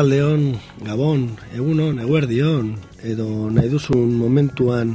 [0.00, 2.70] Arratzaldeon, Gabon, egunon, eguerdion,
[3.04, 4.94] edo nahi duzun momentuan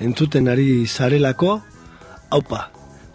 [0.00, 1.58] entzuten ari zarelako,
[2.32, 2.70] haupa,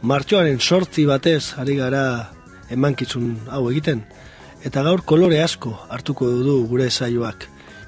[0.05, 2.29] martxoaren sortzi batez ari gara
[2.69, 4.03] emankizun hau egiten,
[4.61, 7.47] eta gaur kolore asko hartuko du gure saioak.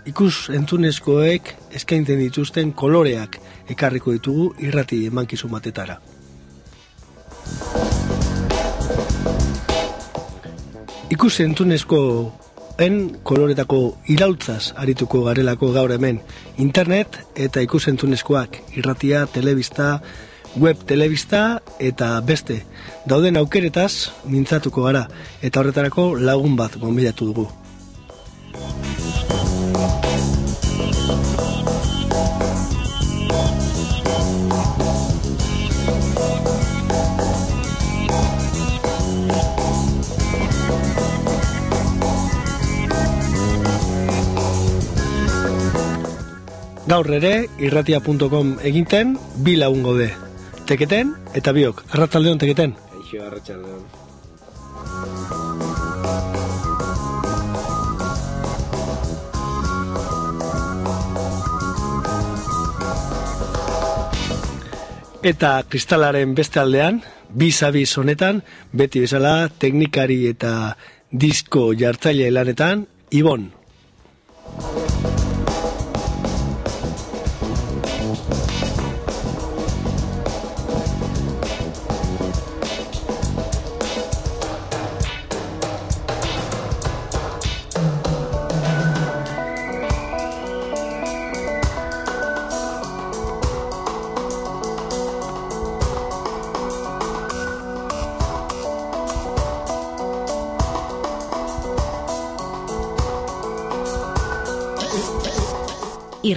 [0.10, 3.38] Ikus entzunezkoek eskainten dituzten koloreak
[3.70, 6.00] ekarriko ditugu irrati emankizun batetara.
[11.14, 12.02] Ikus entzunezko
[12.78, 13.80] en koloretako
[14.12, 16.20] iraultzaz arituko garelako gaur hemen
[16.58, 20.02] internet eta ikusentzunezkoak irratia, telebista,
[20.60, 22.62] web telebista eta beste
[23.08, 25.06] dauden aukeretaz mintzatuko gara
[25.42, 27.65] eta horretarako lagun bat gonbidatu dugu.
[46.86, 50.12] Gaur ere, irratia.com eginten, bi lagun gaude.
[50.70, 51.82] Teketen eta biok.
[51.96, 52.76] Arratzaldeon teketen.
[52.94, 53.82] Aixo, arratsaldeon.
[65.26, 67.02] Eta kristalaren beste aldean,
[67.34, 68.44] bi zabiz honetan,
[68.78, 70.76] beti bezala teknikari eta
[71.10, 73.50] disko jartzaile lanetan, Ibon.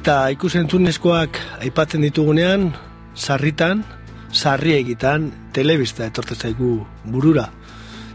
[0.00, 2.70] Eta ikusentzunezkoak aipatzen ditugunean,
[3.12, 3.82] sarritan,
[4.32, 6.70] sarri egitan, telebista etorte zaigu
[7.04, 7.44] burura.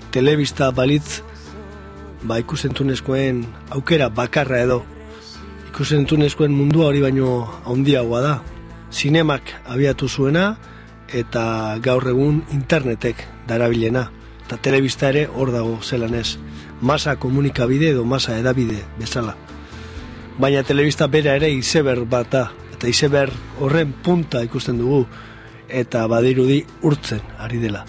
[0.10, 1.22] Telebista balitz,
[2.26, 3.46] ba ikusentzunezkoen
[3.78, 4.80] aukera bakarra edo.
[5.70, 7.38] Ikusentzunezkoen mundua hori baino
[7.70, 8.34] handiagoa da.
[8.90, 10.56] Zinemak abiatu zuena
[11.14, 11.48] eta
[11.86, 14.08] gaur egun internetek darabilena.
[14.48, 16.40] Eta telebista ere hor dago zelan ez.
[16.82, 19.38] Masa komunikabide edo masa edabide bezala
[20.38, 22.46] baina telebista bera ere izeber bat da.
[22.76, 23.30] eta izeber
[23.64, 25.06] horren punta ikusten dugu
[25.70, 27.86] eta badirudi urtzen ari dela.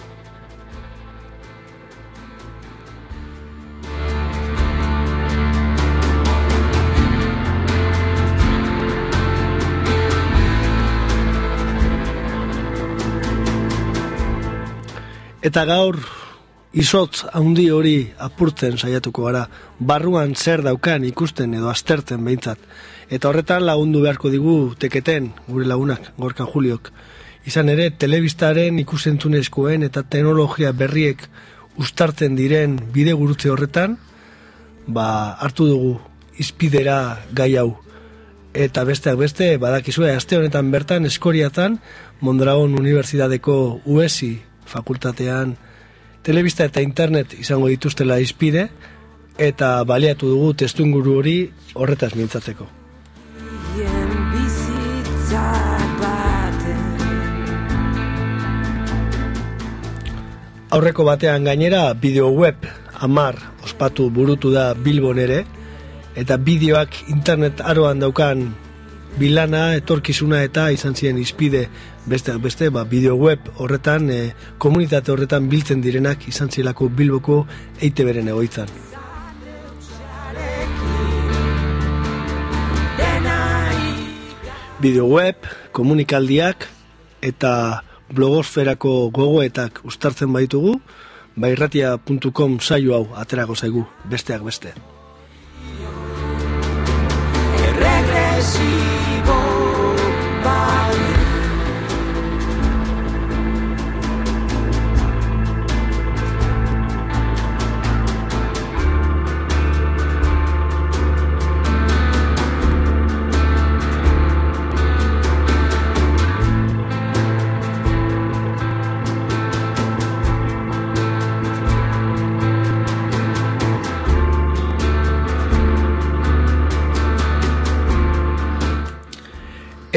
[15.43, 15.99] Eta gaur
[16.73, 19.47] izotz handi hori apurtzen saiatuko gara,
[19.79, 22.59] barruan zer daukan ikusten edo aztertzen behintzat.
[23.09, 26.91] Eta horretan lagundu beharko digu teketen gure lagunak, gorka Juliok.
[27.47, 31.23] Izan ere, telebistaren ikusentzunezkoen eta teknologia berriek
[31.79, 33.95] ustartzen diren bide gurutze horretan,
[34.87, 35.93] ba, hartu dugu
[36.37, 37.77] izpidera gai hau.
[38.57, 41.77] Eta besteak beste, badakizue, aste honetan bertan, eskoriatan,
[42.19, 44.31] Mondragon Unibertsitateko UESI
[44.65, 45.55] fakultatean
[46.27, 48.65] telebista eta internet izango dituztela izpide
[49.39, 51.35] eta baliatu dugu testu inguru hori
[51.79, 52.67] horretaz mintzatzeko.
[60.75, 62.67] Aurreko batean gainera bideo web
[62.99, 65.45] amar ospatu burutu da Bilbon ere
[66.19, 68.49] eta bideoak internet aroan daukan
[69.17, 71.69] bilana, etorkizuna eta izan ziren izpide
[72.07, 77.45] beste, beste ba, bideo web horretan, e, komunitate horretan biltzen direnak izan zilako bilboko
[77.81, 78.71] eite beren egoitzan.
[84.77, 86.67] Bideo web, komunikaldiak
[87.25, 87.53] eta
[88.13, 90.77] blogosferako gogoetak ustartzen baitugu,
[91.35, 94.73] bairratia.com saio hau aterago zaigu, besteak beste.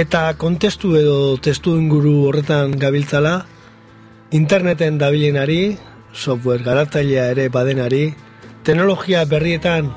[0.01, 3.33] Eta kontestu edo testu inguru horretan gabiltzala,
[4.33, 5.75] interneten dabilenari,
[6.15, 8.07] software garatzailea ere badenari,
[8.65, 9.91] teknologia berrietan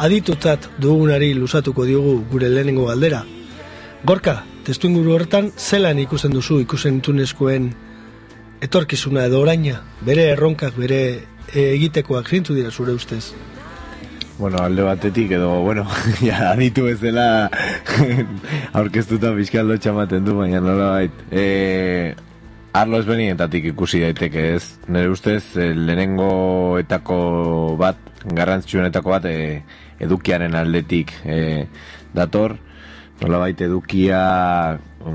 [0.00, 3.20] aditutzat dugunari lusatuko diogu gure lehenengo galdera.
[4.08, 7.68] Gorka, testu inguru horretan, zelan ikusten duzu ikusen tunezkoen
[8.64, 11.02] etorkizuna edo oraina, bere erronkak, bere
[11.52, 13.26] egitekoak zintu dira zure ustez?
[14.40, 15.84] Bueno, alde batetik edo, bueno,
[16.24, 17.50] ja, aditu ez dela
[18.80, 21.20] aurkeztuta bizkaldo txamaten du, baina nola bait.
[21.30, 22.14] E,
[22.72, 26.30] arlo ezbenientatik ikusi daiteke ez, nire ustez, e, lehenengo
[26.80, 27.20] etako
[27.78, 29.60] bat, garrantzitsuenetako bat, e,
[30.00, 31.40] edukiaren aldetik e,
[32.16, 32.56] dator,
[33.20, 34.20] nola bait edukia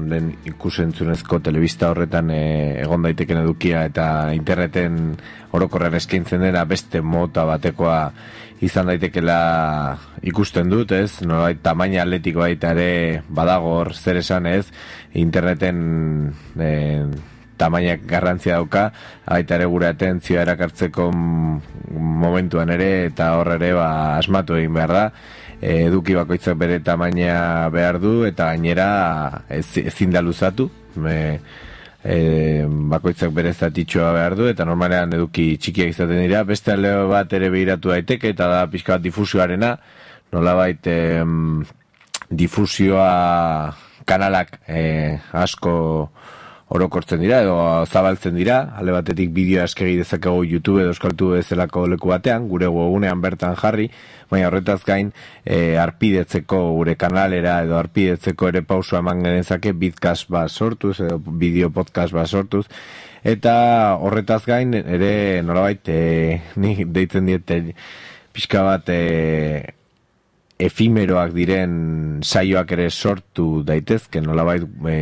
[0.09, 2.43] den ikusentzunezko telebista horretan e,
[2.81, 4.07] egon daiteken edukia eta
[4.37, 5.15] interneten
[5.57, 7.99] orokorrean eskaintzen dena beste mota batekoa
[8.63, 11.21] izan daitekela ikusten dut, ez?
[11.27, 14.69] Nolait tamaina atletiko baita ere badago hor zer esan, ez?
[15.19, 16.69] Interneten e,
[17.57, 18.89] tamaina garrantzia dauka,
[19.27, 25.05] baita ere gure atentzioa erakartzeko momentuan ere eta hor ere ba asmatu egin behar da.
[25.59, 30.69] E, eduki bakoitzak bere tamaina behar du eta gainera ezin da luzatu.
[30.95, 31.39] Me,
[32.05, 37.33] e, bakoitzak bere zatitxoa behar du, eta normalean eduki txikiak izaten dira, beste alde bat
[37.33, 39.75] ere behiratu daiteke, eta da pixka bat difusioarena,
[40.35, 40.95] nola baita
[42.29, 43.09] difusioa
[44.05, 45.75] kanalak e, asko
[46.75, 47.55] orokortzen dira edo
[47.85, 53.21] zabaltzen dira, alde batetik bideo askegi dezakegu YouTube edo eskaltu bezalako leku batean, gure gogunean
[53.23, 53.87] bertan jarri,
[54.31, 55.11] baina horretaz gain
[55.43, 61.71] e, arpidetzeko gure kanalera edo arpidetzeko ere pausu eman genezake bidcast bat sortuz edo bideo
[61.75, 62.65] podcast bat sortuz,
[63.23, 63.55] eta
[64.01, 67.61] horretaz gain ere nolabait e, ni deitzen diete
[68.35, 69.01] pixka bat e,
[70.59, 71.71] efimeroak diren
[72.23, 74.97] saioak ere sortu daitezke nolabait e,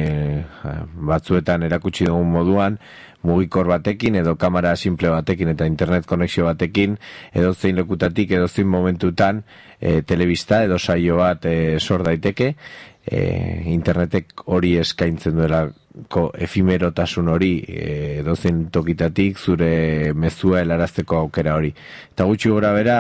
[1.10, 2.79] batzuetan erakutsi dugun moduan
[3.24, 6.98] mugikor batekin edo kamera simple batekin eta internet konexio batekin
[7.33, 9.43] edo zein lekutatik edo zein momentutan
[9.79, 12.55] e, telebista edo saio bat e, sor daiteke.
[13.03, 13.22] E,
[13.67, 15.65] internetek hori eskaintzen duela
[16.09, 21.69] ko efimerotasun hori e, dozen tokitatik zure mezua helarazteko aukera hori.
[22.13, 22.97] Eta gutxi gora bera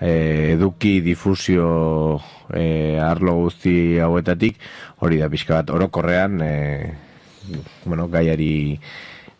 [0.00, 2.20] e, eduki difusio
[2.54, 4.60] e, arlo guzti hauetatik
[5.02, 6.54] hori da pixka bat orokorrean e,
[7.84, 8.78] bueno, gaiari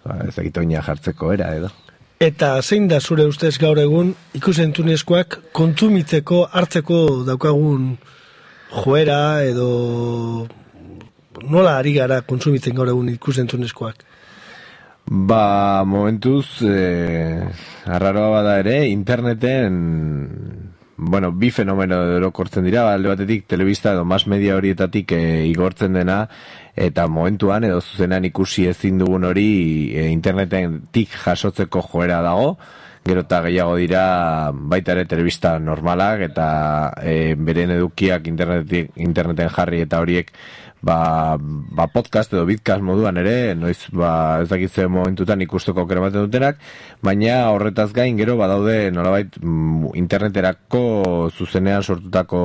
[0.05, 1.71] ba, ezagitoina jartzeko era edo.
[2.19, 7.93] Eta zein da zure ustez gaur egun ikusentunezkoak kontsumitzeko hartzeko daukagun
[8.75, 10.49] joera edo
[11.45, 14.05] nola ari gara kontsumitzen gaur egun ikusentzunezkoak?
[15.11, 17.41] Ba, momentuz, eh,
[17.87, 19.79] arraroa bada ere, interneten,
[20.99, 25.97] bueno, bi fenomeno edo kortzen dira, alde batetik, telebista edo mas media horietatik eh, igortzen
[25.97, 26.27] dena,
[26.77, 29.49] eta momentuan edo zuzenan ikusi ezin dugun hori
[29.97, 32.53] e, internetetik jasotzeko joera dago,
[33.09, 34.03] gero eta gehiago dira
[34.53, 36.49] baita ere telebista normalak eta
[37.01, 40.33] e, beren edukiak interneten jarri eta horiek
[40.83, 46.61] ba, ba podcast edo bitcast moduan ere, noiz ba, ez dakitze momentutan ikusteko krematen dutenak,
[47.03, 52.43] baina horretaz gain gero badaude nolabait mm, interneterako zuzenean sortutako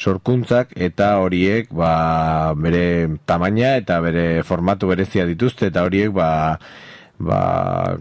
[0.00, 6.30] sorkuntzak eta horiek ba, bere tamaina eta bere formatu berezia dituzte eta horiek ba,
[7.20, 7.96] ba,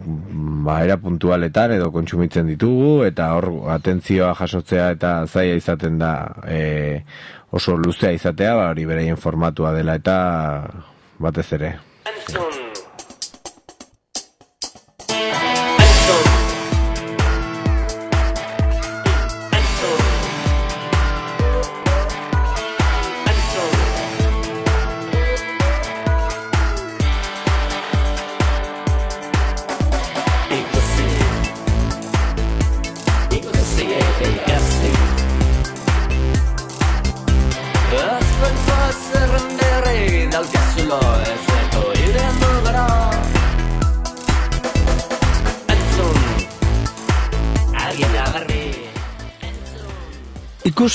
[0.65, 6.13] ba era puntualetan edo kontsumitzen ditugu eta hor atentzioa jasotzea eta zaia izaten da
[6.47, 7.03] e,
[7.51, 10.17] oso luzea izatea ba, hori bereien formatua dela eta
[11.19, 11.75] batez ere.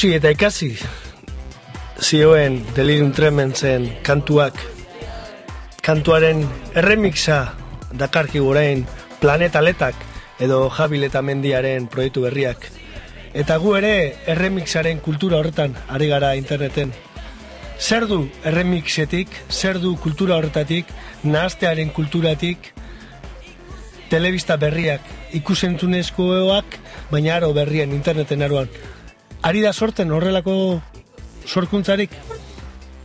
[0.05, 0.77] Ikusi eta ikasi
[1.97, 4.53] zioen delirium trementzen kantuak.
[5.81, 6.43] Kantuaren
[6.77, 7.55] erremixa
[7.97, 8.85] dakarki gurein
[9.21, 9.95] planeta letak
[10.45, 12.69] edo jabileta mendiaren proiektu berriak.
[13.33, 13.95] Eta gu ere
[14.27, 16.93] erremixaren kultura horretan ari gara interneten.
[17.81, 20.85] Zer du erremixetik zer du kultura horretatik
[21.23, 22.75] nahaztearen kulturatik?
[24.11, 25.01] Telebista berriak
[25.33, 26.77] ikusentzunezkoak
[27.11, 28.69] baina aro berrien interneten aruan
[29.45, 30.81] ari da sorten horrelako
[31.45, 32.11] sorkuntzarik?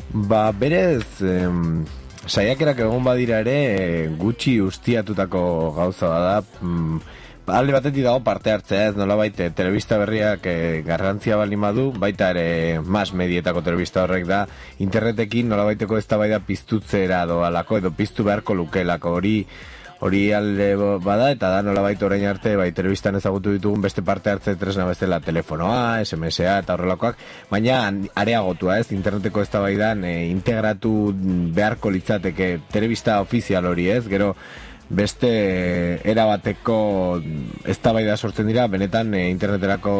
[0.09, 1.83] Ba, berez, em,
[2.25, 5.41] saiakerak egon badira ere gutxi ustiatutako
[5.75, 7.01] gauza bada, mm,
[7.49, 12.29] alde batetik dago parte hartzea ez nola baite telebista berriak e, garrantzia bali madu baita
[12.31, 14.45] ere mas medietako telebista horrek da.
[14.79, 19.35] Internetekin nola baiteko ez da bai da piztutzera doalako edo piztu beharko lukelako hori
[19.99, 20.69] hori alde
[21.03, 24.85] bada eta da nola baita orain arte bai telebistan ezagutu ditugun beste parte hartze tresna
[24.87, 27.19] bezala telefonoa, SMSa eta horrelakoak,
[27.51, 27.81] baina
[28.15, 29.75] areagotua ez, interneteko ez da bai
[30.29, 31.13] integratu
[31.55, 34.35] beharko litzateke telebista ofizial hori ez, gero
[34.89, 37.21] beste erabateko
[37.69, 39.93] eztabaida sortzen dira benetan e, interneterako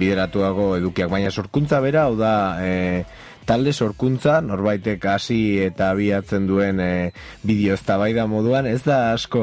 [0.00, 1.10] bideratuago edukiak.
[1.12, 2.32] Baina sorkuntza bera hau da
[2.64, 3.04] e,
[3.50, 6.90] talde sorkuntza, norbaitek hasi eta abiatzen duen e,
[7.42, 9.42] bideo eztabaida moduan, ez da asko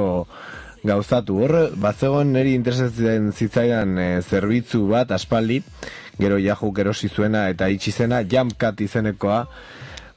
[0.88, 1.42] gauzatu.
[1.44, 5.60] Hor, batzegoen niri interesatzen zitzaidan e, zerbitzu bat, aspaldi,
[6.22, 9.42] gero jajuk erosi zuena eta itxi zena, jamkat izenekoa,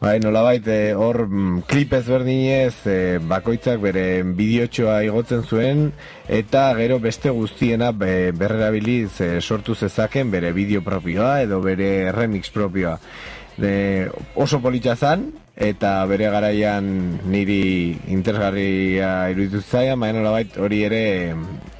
[0.00, 5.82] Bai, nolabait e, hor mm, klip ezberdinez e, bakoitzak bere bideotxoa igotzen zuen
[6.24, 12.48] eta gero beste guztiena be, berrerabiliz e, sortu zezaken bere bideo propioa edo bere remix
[12.54, 12.94] propioa
[13.56, 16.86] de oso politxa zan, eta bere garaian
[17.28, 21.02] niri interesgarria iruditu zaian, baina nolabait hori ere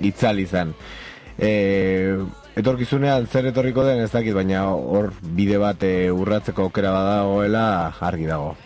[0.04, 0.74] itzal izan.
[1.40, 2.18] E,
[2.60, 7.64] etorkizunean zer etorriko den ez dakit, baina hor bide bat e, urratzeko aukera badagoela
[8.00, 8.56] argi dago.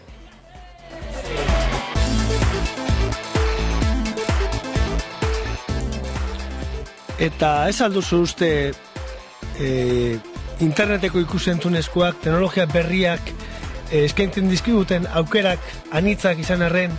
[7.25, 8.49] Eta ez alduzu uste
[9.63, 9.69] e,
[10.61, 13.33] interneteko ikusentunezkoak, teknologia berriak
[13.91, 15.61] eh, eskaintzen dizkiguten aukerak
[15.93, 16.95] anitzak izan arren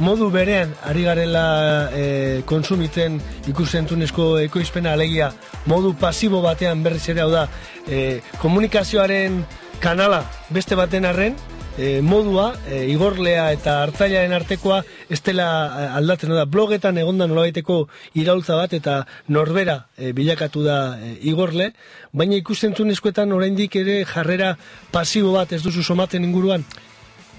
[0.00, 1.44] modu berean ari garela
[1.92, 3.18] eh, konsumitzen
[3.50, 5.32] ikusentunezko ekoizpena alegia
[5.66, 7.46] modu pasibo batean berriz ere hau da
[7.88, 9.42] eh, komunikazioaren
[9.80, 11.36] kanala beste baten arren
[11.80, 16.44] e, modua, e, igorlea eta hartzailearen artekoa ez dela e, aldatzen da.
[16.44, 17.80] Blogetan egonda nolabaiteko
[18.20, 18.98] iraultza bat eta
[19.32, 21.70] norbera e, bilakatu da e, igorle,
[22.12, 24.52] baina ikustentzun eskoetan oraindik ere jarrera
[24.92, 26.66] pasibo bat ez duzu somatzen inguruan?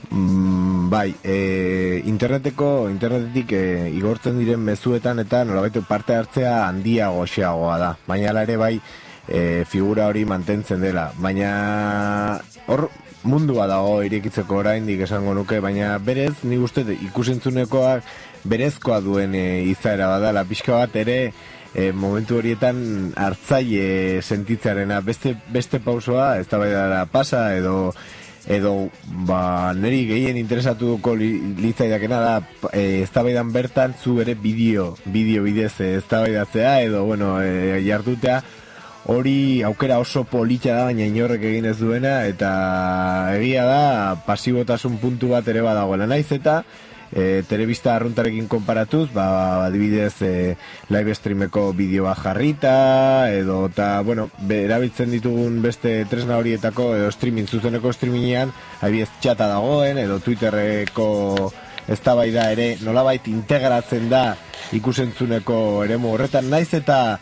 [0.10, 7.78] Mm, bai, e, interneteko, internetetik e, igortzen diren mezuetan eta nolabaitu parte hartzea handia goxeagoa
[7.78, 7.94] da.
[8.10, 8.74] Baina ere bai,
[9.28, 11.12] e, figura hori mantentzen dela.
[11.22, 12.90] Baina hor
[13.24, 18.08] mundua dago irekitzeko oraindik esango nuke, baina berez, ni uste ikusentzunekoak
[18.44, 21.20] berezkoa duen e, izaera badala, pixka bat ere
[21.74, 27.94] e, momentu horietan hartzaile sentitzarena beste, beste pausoa, ez da pasa edo
[28.50, 28.90] edo
[29.28, 31.30] ba, niri gehien interesatuko li,
[31.62, 32.36] litzaidakena da
[32.74, 38.42] e, eztabaidan bertan zu ere bideo bideo bidez e, eztabaidatzea edo bueno e, jardutea
[39.06, 42.52] hori aukera oso politxa da baina inorrek egin ez duena eta
[43.38, 43.84] egia da
[44.28, 46.08] pasibotasun puntu bat ere badagoela.
[46.08, 46.62] Naiz eta
[47.12, 50.34] e, telebista arruntarekin konparatuz, ba, adibidez e,
[50.90, 57.50] live streameko bideoa jarrita, edo, eta, bueno, be, erabiltzen ditugun beste tresna horietako, edo streaming,
[57.50, 61.52] zuzeneko streamingean, adibidez txata dagoen, edo twitterreko
[61.92, 64.24] eztabaida ere nolabait integratzen da
[64.78, 66.48] ikusentzuneko eremu horretan.
[66.52, 67.20] Naiz eta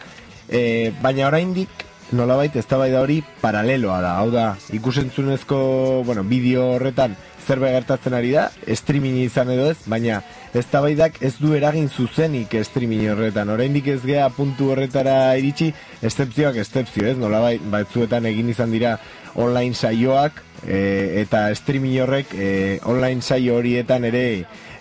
[0.50, 7.15] e, baina oraindik nolabait eztabaida hori paraleloa da hau da ikusentzunezko bueno bideo horretan
[7.50, 10.20] zerbait gertatzen ari da, streaming izan edo ez, baina
[10.58, 13.50] eztabaidak ez du eragin zuzenik streaming horretan.
[13.50, 15.72] Oraindik ez gea puntu horretara iritsi,
[16.06, 17.18] estepzioak estepzio, ez?
[17.18, 18.98] Nola bai, batzuetan egin izan dira
[19.39, 20.79] online saioak e,
[21.24, 22.50] eta streaming horrek e,
[22.89, 24.24] online saio horietan ere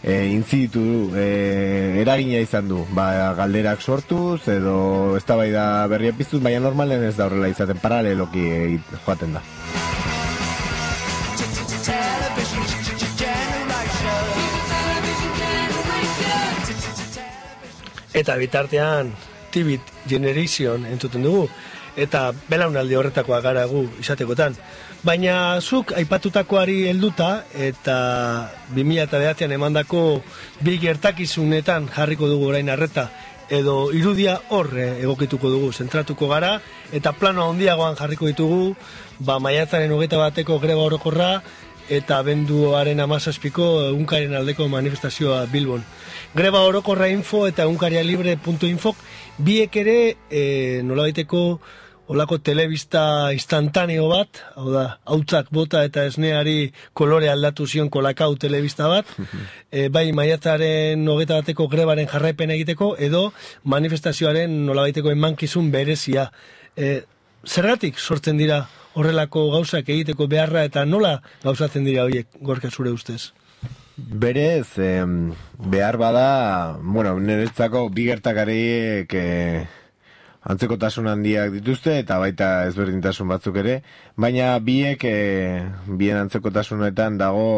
[0.02, 6.60] e, inziditu du, e, eragina izan du, ba, galderak sortuz edo eztabaida berria piztuz, baina
[6.60, 9.44] normalen ez da horrela izaten, paraleloki joaten da.
[18.18, 19.12] Eta bitartean
[19.54, 19.78] TV
[20.10, 21.46] Generation entzuten dugu
[21.98, 24.56] eta belaunaldi horretakoa gara gu izatekotan.
[24.98, 27.98] Baina zuk aipatutakoari helduta eta
[28.74, 30.00] 2009an emandako
[30.58, 33.06] bi gertakizunetan jarriko dugu orain arreta
[33.48, 36.58] edo irudia horre egokituko dugu, zentratuko gara
[36.92, 38.74] eta plano handiagoan jarriko ditugu,
[39.20, 41.30] ba maiatzaren hogeita bateko greba orokorra
[41.88, 45.84] eta benduaren amazazpiko unkaren aldeko manifestazioa Bilbon.
[46.34, 48.96] Greba orokorra info eta unkaria libre.info
[49.38, 51.60] biek ere e, nola baiteko
[52.08, 58.88] olako telebista instantaneo bat, hau da, hautzak bota eta esneari kolore aldatu zion kolakau telebista
[58.88, 59.10] bat,
[59.70, 63.28] e, bai maiatzaren nogeta bateko grebaren jarraipen egiteko, edo
[63.64, 66.30] manifestazioaren nola baiteko emankizun berezia.
[66.76, 67.02] E,
[67.44, 68.62] zergatik sortzen dira
[68.98, 73.32] horrelako gauzak egiteko beharra eta nola gauzatzen dira horiek gorka zure ustez?
[73.98, 75.04] Berez, eh,
[75.58, 79.66] behar bada, bueno, niretzako bi gertakariek eh,
[80.48, 83.82] antzeko tasun handiak dituzte eta baita ezberdintasun batzuk ere,
[84.16, 85.68] baina biek eh,
[86.00, 87.50] bien antzeko tasunetan dago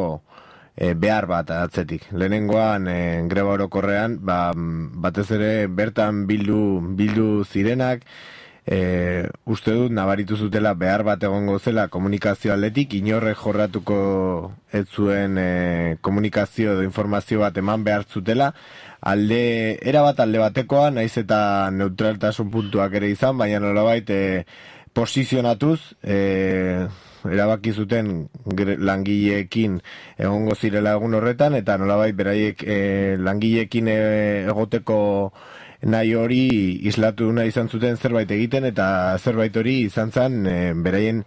[0.76, 2.08] eh, behar bat atzetik.
[2.12, 4.40] Lehenengoan eh, greba orokorrean, ba,
[5.06, 6.60] batez ere bertan bildu,
[6.98, 8.06] bildu zirenak,
[8.66, 15.38] e, uste dut nabaritu zutela behar bat egongo zela komunikazio aldetik, inorre jorratuko ez zuen
[15.38, 18.52] e, komunikazio edo informazio bat eman behar zutela,
[19.00, 24.44] alde, era bat alde batekoa, naiz eta neutraltasun puntuak ere izan, baina nolabait e,
[24.92, 26.86] posizionatuz, e,
[27.28, 28.28] erabaki zuten
[28.80, 29.80] langileekin
[30.18, 32.76] egongo zirela egun horretan, eta nolabait beraiek e,
[33.20, 33.98] langileekin e,
[34.50, 35.00] egoteko
[35.82, 36.44] nahi hori
[36.88, 41.24] islatu nahi izan zuten zerbait egiten eta zerbait hori izan zen e, beraien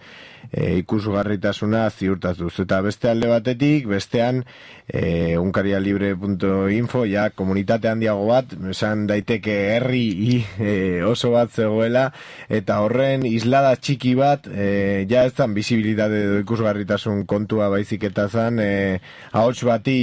[0.52, 2.54] e, ikusgarritasuna ziurtazuz.
[2.64, 4.44] Eta beste alde batetik, bestean
[4.88, 10.76] e, unkarialibre.info ja komunitate handiago bat, esan daiteke herri e,
[11.08, 12.10] oso bat zegoela,
[12.50, 18.28] eta horren islada txiki bat, e, ja ez zan visibilitate edo ikusgarritasun kontua baizik eta
[18.30, 19.00] zan, e,
[19.32, 20.00] ahots bati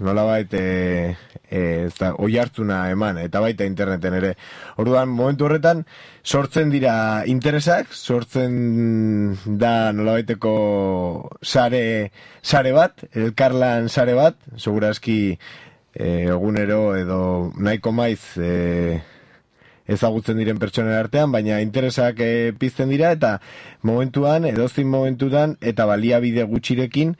[0.00, 0.66] nolabait e,
[1.50, 4.34] e, ez da, oi hartzuna eman, eta baita interneten ere.
[4.80, 5.84] Orduan, momentu horretan,
[6.22, 6.94] sortzen dira
[7.26, 10.54] interesak, sortzen da nolabaiteko
[11.42, 11.84] sare,
[12.40, 15.20] sare bat, elkarlan sare bat, segurazki
[15.94, 17.20] e, egunero edo
[17.58, 19.00] nahiko maiz e,
[19.90, 23.38] ezagutzen diren pertsonen artean, baina interesak e, pizten dira eta
[23.82, 27.16] momentuan, edozin momentuan eta baliabide gutxirekin,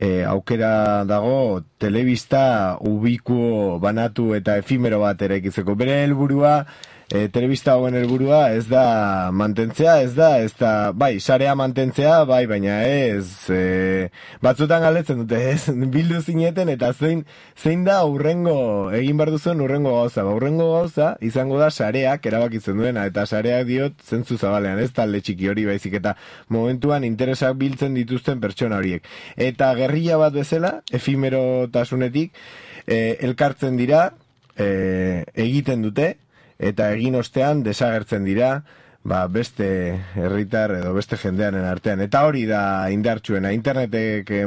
[0.00, 5.40] e, aukera dago telebista ubikuo banatu eta efimero bat ere
[5.76, 6.64] Bere helburua
[7.10, 12.44] e, telebista hauen helburua ez da mantentzea, ez da, ez da, bai, sarea mantentzea, bai,
[12.50, 14.10] baina ez, e,
[14.42, 17.24] batzutan galdetzen dute, ez, bildu zineten, eta zein,
[17.58, 18.54] zein da urrengo,
[18.96, 23.66] egin behar duzen urrengo gauza, ba, urrengo gauza, izango da sareak erabakitzen duena, eta sareak
[23.68, 26.14] diot zentzu zabalean, ez talde txiki hori baizik, eta
[26.48, 29.06] momentuan interesak biltzen dituzten pertsona horiek.
[29.36, 31.42] Eta gerrilla bat bezala, efimero
[31.74, 32.38] tasunetik,
[32.86, 34.10] e, elkartzen dira,
[34.54, 36.14] e, egiten dute,
[36.60, 38.60] eta egin ostean desagertzen dira
[39.02, 39.66] ba, beste
[40.14, 42.00] herritar edo beste jendearen artean.
[42.04, 44.44] Eta hori da indartsuena internetek e,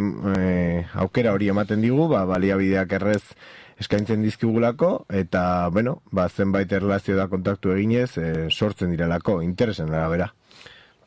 [0.93, 3.23] aukera hori ematen digu, ba, baliabideak errez
[3.82, 10.34] eskaintzen dizkigulako, eta, bueno, ba, zenbait erlazio da kontaktu eginez, e, sortzen direlako, interesen bera.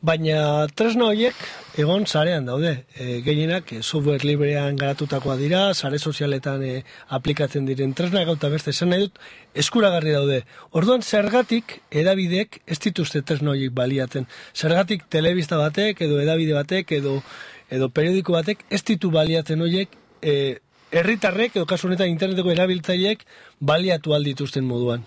[0.01, 1.37] Baina tresna horiek
[1.81, 2.73] egon zarean daude.
[2.93, 6.83] E, gehienak e, software librean garatutakoa dira, sare sozialetan e,
[7.17, 9.17] aplikatzen diren tresna gauta beste esan nahi dut,
[9.57, 10.43] eskuragarri daude.
[10.77, 14.29] Orduan zergatik edabidek ez dituzte tresna horiek baliatzen.
[14.53, 17.17] Zergatik telebista batek edo edabide batek edo
[17.73, 23.25] edo periodiko batek ez ditu baliatzen horiek e, herritarrek edo kasu honetan interneteko erabiltzaileek
[23.59, 25.03] baliatu aldituzten moduan.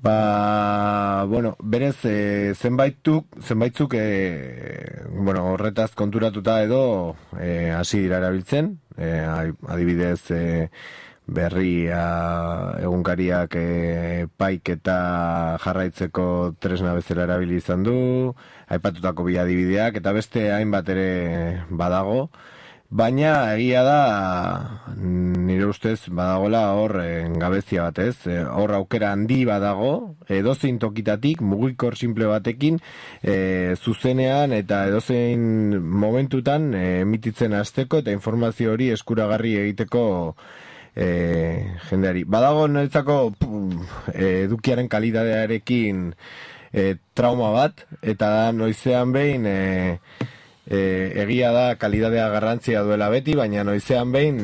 [0.00, 8.78] Ba, bueno, berez, e, zenbaituk, zenbaitzuk, e, bueno, horretaz konturatuta edo e, hasi dira erabiltzen,
[8.96, 9.08] e,
[9.66, 10.68] adibidez, e,
[11.26, 12.02] berria
[12.80, 14.98] egunkariak e, paik eta
[15.64, 16.28] jarraitzeko
[16.62, 17.96] tresna bezala erabili izan du,
[18.70, 21.08] aipatutako bi adibideak, eta beste hainbat ere
[21.70, 22.28] badago,
[22.88, 23.96] Baina egia da
[24.96, 31.42] nire ustez badagola hor eh, gabezia bat ez, eh, hor aukera handi badago, edozein tokitatik
[31.44, 32.78] mugikor simple batekin
[33.20, 40.06] e, zuzenean eta edozein momentutan emititzen hasteko eta informazio hori eskuragarri egiteko
[40.96, 41.10] e,
[41.90, 42.24] jendeari.
[42.24, 43.18] Badago niretzako
[44.16, 46.08] edukiaren kalidadearekin
[46.72, 49.58] e, trauma bat eta da noizean behin e,
[50.68, 54.40] e, egia da kalidadea garrantzia duela beti, baina noizean behin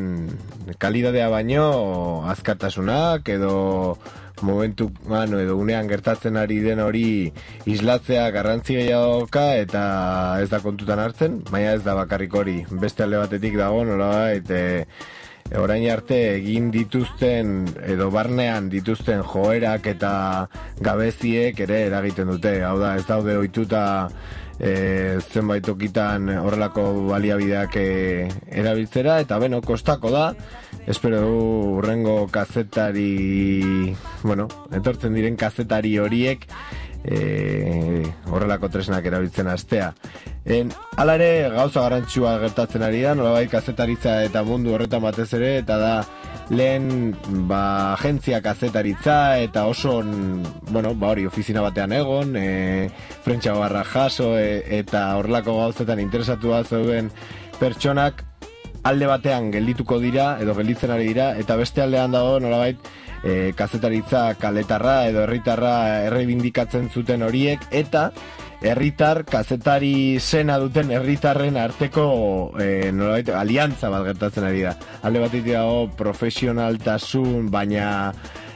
[0.80, 3.98] kalidadea baino azkartasunak edo
[4.42, 7.32] momentu mano edo unean gertatzen ari den hori
[7.70, 9.84] islatzea garrantzi gehiagoka eta
[10.42, 12.58] ez da kontutan hartzen, baina ez da bakarrik hori.
[12.70, 14.86] Beste alde batetik dago nola eta e,
[15.60, 20.14] orain arte egin dituzten edo barnean dituzten joerak eta
[20.80, 22.56] gabeziek ere eragiten dute.
[22.64, 23.84] Hau da, ez daude ohituta
[24.58, 27.88] e, zenbait okitan horrelako baliabideak e,
[28.62, 30.28] erabiltzera eta beno, kostako da
[30.86, 31.42] espero du
[31.78, 36.46] urrengo kazetari bueno, entortzen diren kazetari horiek
[37.04, 39.92] e, horrelako tresnak erabiltzen astea.
[40.44, 45.78] En, alare gauza garantzua gertatzen ari da, nolabait kazetaritza eta mundu horretan batez ere, eta
[45.80, 45.94] da
[46.50, 47.14] lehen
[47.48, 50.02] ba, agentzia kazetaritza eta oso,
[50.70, 52.90] bueno, ba hori, ofizina batean egon, e,
[53.24, 57.10] frentxa barra jaso e, eta horrelako gauzetan interesatu zeuden
[57.58, 58.24] pertsonak
[58.84, 62.78] alde batean geldituko dira, edo gelditzen ari dira, eta beste aldean dago nolabait,
[63.24, 68.10] e, kazetaritza kaletarra edo herritarra errebindikatzen zuten horiek eta
[68.64, 72.06] herritar kazetari sena duten herritarren arteko
[72.58, 74.74] e, nolabait aliantza bat gertatzen ari da.
[75.04, 77.88] Alde bat dago profesionaltasun baina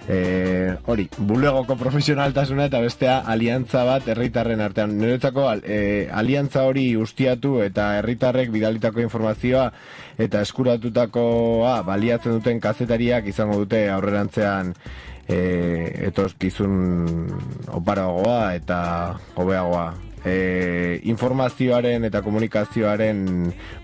[0.08, 4.96] e, hori, bulegoko profesionaltasuna eta bestea aliantza bat herritarren artean.
[4.98, 9.68] Niretzako e, aliantza hori ustiatu eta herritarrek bidalitako informazioa
[10.18, 14.72] eta eskuratutakoa baliatzen duten kazetariak izango dute aurrerantzean
[15.28, 17.28] e, etorkizun
[17.76, 18.80] oparagoa eta
[19.36, 19.88] hobeagoa.
[20.26, 23.20] E, informazioaren eta komunikazioaren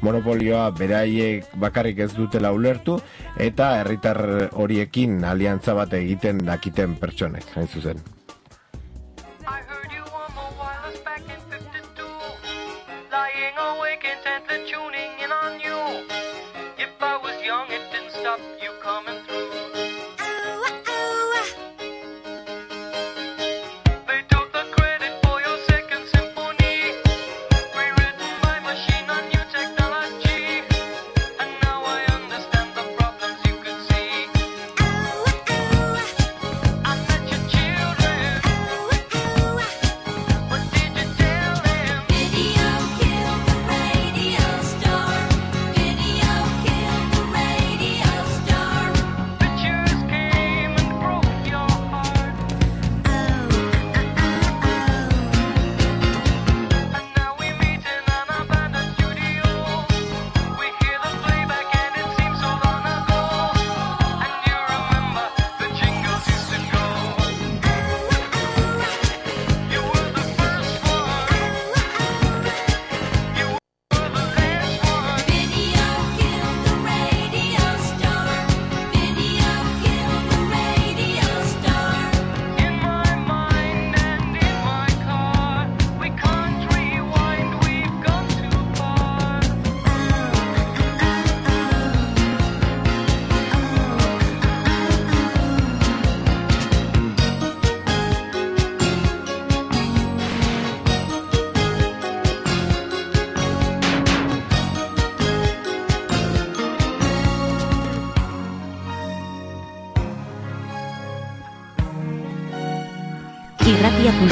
[0.02, 2.98] monopolioa beraiek bakarrik ez dutela ulertu
[3.38, 8.02] eta herritar horiekin aliantza bat egiten dakiten pertsonek, hain zuzen.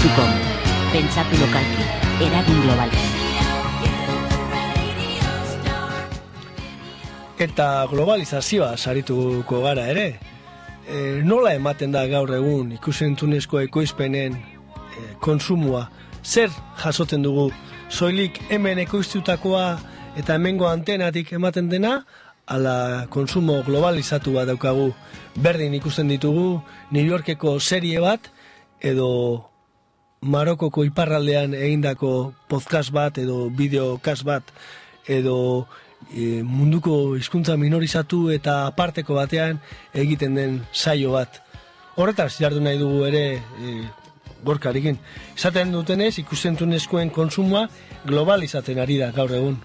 [0.02, 0.30] irratia.com
[0.92, 1.84] pentsatu lokalki,
[2.26, 3.02] eragin globalki.
[7.38, 10.18] Eta globalizazioa sarituko gara ere.
[10.86, 15.88] E, nola ematen da gaur egun ikusentunezko ekoizpenen e, konsumua?
[16.24, 16.50] Zer
[16.82, 17.50] jasotzen dugu?
[17.88, 19.78] Soilik hemen ekoiztutakoa
[20.18, 22.02] eta hemengo antenatik ematen dena?
[22.46, 24.90] Ala konsumo globalizatu bat daukagu
[25.38, 26.60] berdin ikusten ditugu
[26.90, 28.28] New Yorkeko serie bat
[28.82, 29.51] edo
[30.22, 34.52] Marokoko iparraldean egindako podcast bat edo bideokast bat
[35.10, 35.66] edo
[36.14, 39.58] e, munduko hizkuntza minorizatu eta aparteko batean
[39.92, 41.40] egiten den saio bat.
[41.96, 43.74] Horretaz jardu nahi dugu ere e,
[44.46, 45.00] gorkarikin.
[45.34, 47.66] Esaten dutenez ikusentunezkoen konsumoa
[48.06, 49.58] globalizatzen ari da gaur egun.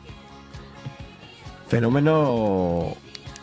[1.69, 2.17] Fenomeno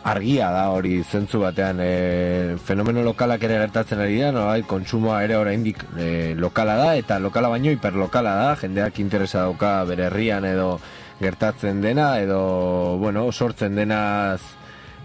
[0.05, 5.39] argia da hori zentzu batean e, fenomeno lokalak ere gertatzen ari da, no, kontsumoa ere
[5.41, 10.77] oraindik e, lokala da eta lokala baino hiperlokala da, jendeak interesa dauka bere herrian edo
[11.21, 14.43] gertatzen dena edo bueno, sortzen denaz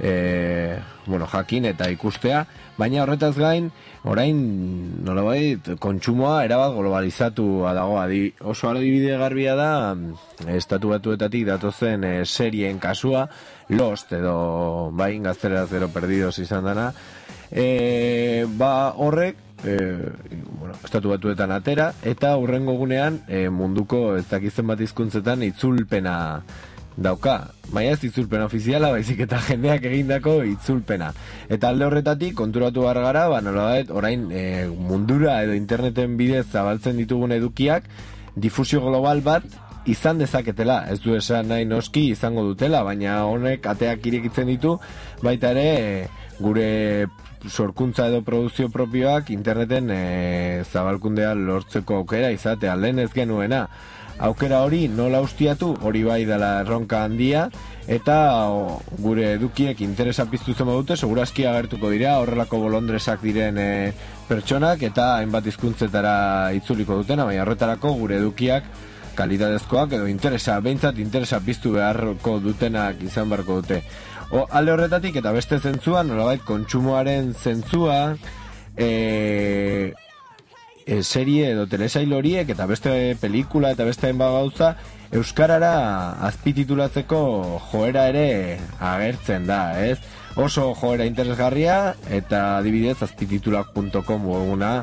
[0.02, 2.46] e, bueno, jakin eta ikustea,
[2.78, 3.72] baina horretaz gain
[4.08, 4.38] orain
[5.04, 7.98] nolabait kontsumoa erabat globalizatu dago.
[8.00, 9.72] Adi, oso adibide garbia da
[10.56, 13.28] estatu batuetatik datozen e, serien kasua
[13.70, 16.92] Lost edo bain gazteraz gero perdidos izan dana.
[17.52, 19.76] E, ba horrek e,
[20.60, 26.16] bueno, estatu batuetan atera eta hurrengo gunean e, munduko ez dakizen bat hizkuntzetan itzulpena
[27.00, 27.38] dauka.
[27.70, 31.12] Baina ez itzulpena ofiziala, baizik eta jendeak egindako itzulpena.
[31.50, 33.42] Eta alde horretatik, konturatu behar gara, ba,
[33.96, 37.90] orain e, mundura edo interneten bidez zabaltzen ditugun edukiak,
[38.36, 39.46] difusio global bat
[39.90, 40.84] izan dezaketela.
[40.92, 44.78] Ez du esan nahi noski izango dutela, baina honek ateak irekitzen ditu,
[45.24, 46.10] baita ere
[46.40, 47.08] gure
[47.48, 50.02] sorkuntza edo produzio propioak interneten e,
[50.68, 53.68] zabalkundea lortzeko aukera izatea, lehen ez genuena
[54.19, 57.47] aukera hori nola ustiatu hori bai dela erronka handia
[57.88, 58.17] eta
[58.99, 63.93] gure edukiek interesa piztu zen dute segurazki agertuko dira horrelako bolondresak diren e,
[64.27, 68.63] pertsonak eta hainbat hizkuntzetara itzuliko dutena baina horretarako gure edukiak
[69.19, 73.82] kalitatezkoak edo interesa, behintzat interesa piztu beharko dutenak izan beharko dute.
[74.32, 77.99] O, alde horretatik eta beste zentzua, nolabait kontsumoaren zentzua,
[78.77, 79.91] e,
[80.89, 84.75] e, serie edo telesail horiek eta beste pelikula eta beste gauza
[85.13, 85.73] euskarara
[86.28, 87.19] azpititulatzeko
[87.71, 89.97] joera ere agertzen da, ez?
[90.39, 94.73] Oso joera interesgarria eta adibidez azpititulak.com webuna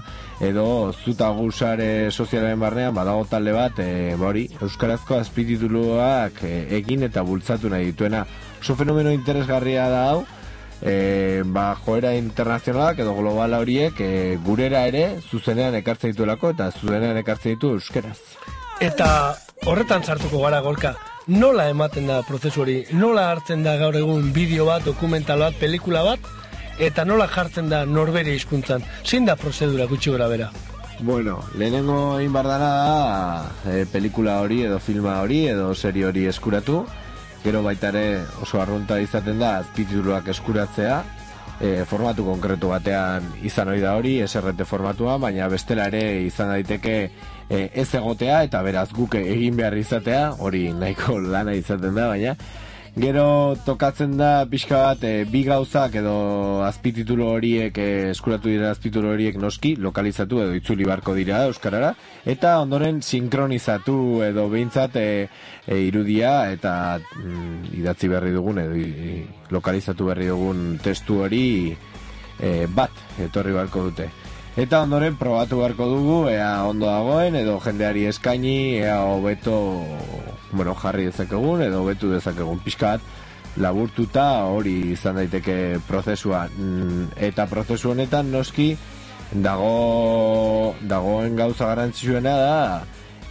[0.43, 7.23] edo zuta gusare sozialaren barnean badago talde bat e, bori, euskarazko azpitituluak e, egin eta
[7.23, 8.27] bultzatu nahi dituena.
[8.61, 10.27] Oso fenomeno interesgarria da hau,
[10.83, 14.11] e, ba, joera internazionalak edo globala horiek e,
[14.45, 18.19] gurera ere zuzenean ekartzen dituelako eta zuzenean ekartzen ditu euskeraz.
[18.81, 19.09] Eta
[19.65, 20.95] horretan sartuko gara golka,
[21.27, 22.79] nola ematen da prozesu hori?
[22.93, 26.33] Nola hartzen da gaur egun bideo bat, dokumental bat, pelikula bat?
[26.79, 28.85] Eta nola jartzen da norbere hizkuntzan?
[29.05, 30.51] Zein da prozedura gutxi gora bera?
[31.01, 36.85] Bueno, lehenengo egin bardana da e, pelikula hori edo filma hori edo serie hori eskuratu
[37.47, 40.97] gero baita ere oso arrunta izaten da azpitituluak eskuratzea
[41.61, 46.97] e, formatu konkretu batean izan hori da hori, SRT formatua, baina bestela ere izan daiteke
[47.49, 52.35] e, ez egotea eta beraz guke egin behar izatea, hori nahiko lana izaten da, baina
[52.97, 56.13] Gero tokatzen da pixka bat e, bi gauzak edo
[56.65, 61.91] azpititulo horiek e, eskuratu dira azpititulo horiek noski lokalizatu edo itzuli barko dira euskarara
[62.25, 65.11] eta ondoren sinkronizatu edo behintzat e,
[65.67, 68.81] e, irudia eta mm, idatzi berri dugun edo
[69.53, 71.45] lokalizatu berri dugun testu hori
[72.41, 74.09] e, bat etorri barko dute.
[74.57, 79.59] Eta ondoren probatu beharko dugu, ea ondo dagoen, edo jendeari eskaini, ea hobeto
[80.53, 82.61] bueno, jarri dezakegun, edo hobetu dezakegun.
[82.65, 83.01] Pixkat,
[83.57, 86.47] laburtuta hori izan daiteke prozesua.
[86.59, 88.75] Mm, eta prozesu honetan noski,
[89.33, 92.61] dago, dagoen gauza garantzizuena da,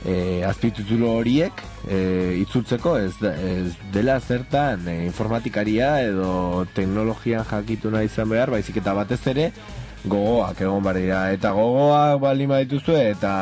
[0.06, 2.00] e, azpitutulo horiek e,
[2.44, 2.98] itzultzeko.
[3.00, 9.50] Ez, ez dela zertan e, informatikaria edo teknologian jakituna izan behar, baizik eta batez ere,
[10.06, 13.34] gogoak egon bar dira eta gogoak baldin badituzue eta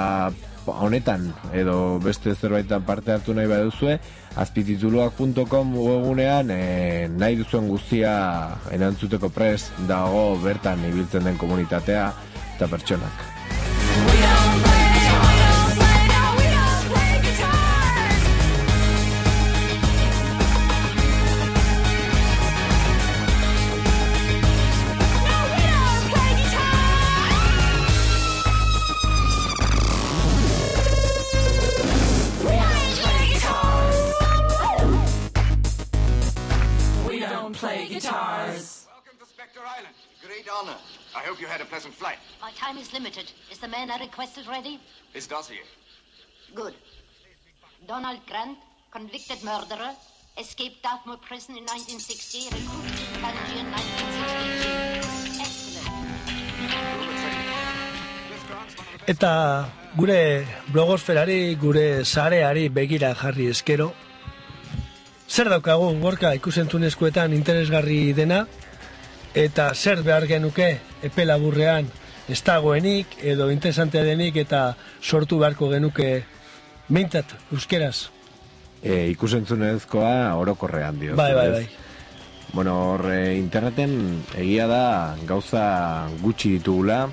[0.68, 4.00] honetan edo beste zerbaitan parte hartu nahi baduzue
[4.36, 8.14] azpitituluak.com webunean e, nahi duzuen guztia
[8.72, 12.12] enantzuteko pres dago bertan ibiltzen den komunitatea
[12.56, 14.23] eta pertsonak
[40.64, 40.80] honor.
[41.16, 42.18] I hope you had a pleasant flight.
[42.42, 43.32] My time is limited.
[43.52, 44.80] Is the man I requested ready?
[45.14, 45.64] His dossier.
[46.56, 46.74] Good.
[47.88, 48.58] Donald Grant,
[48.92, 49.92] convicted murderer,
[50.38, 55.44] escaped Dartmoor prison in 1960, recruited in Tangier in 1962.
[55.44, 56.04] Excellent.
[59.06, 59.34] Eta
[59.98, 63.92] gure blogosferari, gure sareari begira jarri eskero,
[65.28, 68.48] zer daukagu gorka ikusentunezkoetan interesgarri dena,
[69.34, 71.90] eta zer behar genuke epe laburrean
[72.30, 76.24] ez dagoenik edo interesantea denik eta sortu beharko genuke
[76.90, 78.10] meintat euskeraz.
[78.84, 81.16] E, ikusentzunezkoa orokorrean dio.
[81.16, 81.68] Bai, bai, bai.
[82.54, 84.86] Bueno, hor e, interneten egia da
[85.28, 87.08] gauza gutxi ditugula.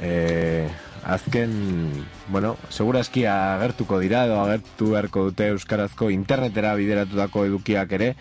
[0.00, 0.68] E,
[1.04, 8.14] azken, bueno, segurazki agertuko dira edo agertu beharko dute euskarazko internetera bideratutako edukiak ere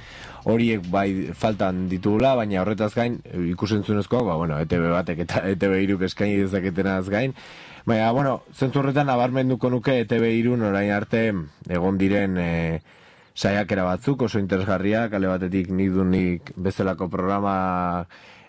[0.44, 3.20] horiek bai faltan ditugula, baina horretaz gain
[3.54, 7.38] ikusentzunezkoa, ba, bueno, ETV batek eta ETV iruk eskaini dezaketenaz gain,
[7.86, 11.24] Baina, bueno, zentzu horretan abarmenduko nuke ETV irun orain arte
[11.68, 12.52] egon diren e,
[13.36, 17.56] saiakera batzuk oso interesgarriak, ale batetik nidunik bezalako programa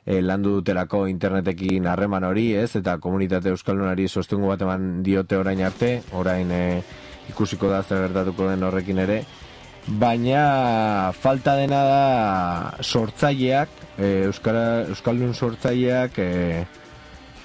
[0.06, 5.64] e, landu dutelako internetekin harreman hori, ez, eta komunitate euskaldunari sostengu bat eman diote orain
[5.66, 6.62] arte, orain e,
[7.34, 9.24] ikusiko da zer gertatuko den horrekin ere,
[9.86, 13.68] baina falta dena da sortzaileak,
[13.98, 16.66] e, Euskara, Euskaldun sortzaileak e,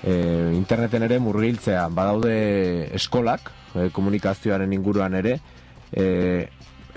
[0.04, 0.14] e,
[0.56, 5.40] interneten ere murgiltzea, badaude eskolak, e, komunikazioaren inguruan ere,
[5.92, 6.48] e,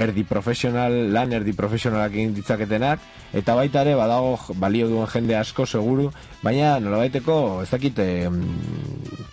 [0.03, 3.03] erdi profesional, lan erdi profesionalak egin ditzaketenak,
[3.37, 6.09] eta baita ere badago balio duen jende asko seguru,
[6.43, 8.09] baina nolabaiteko ez dakit e,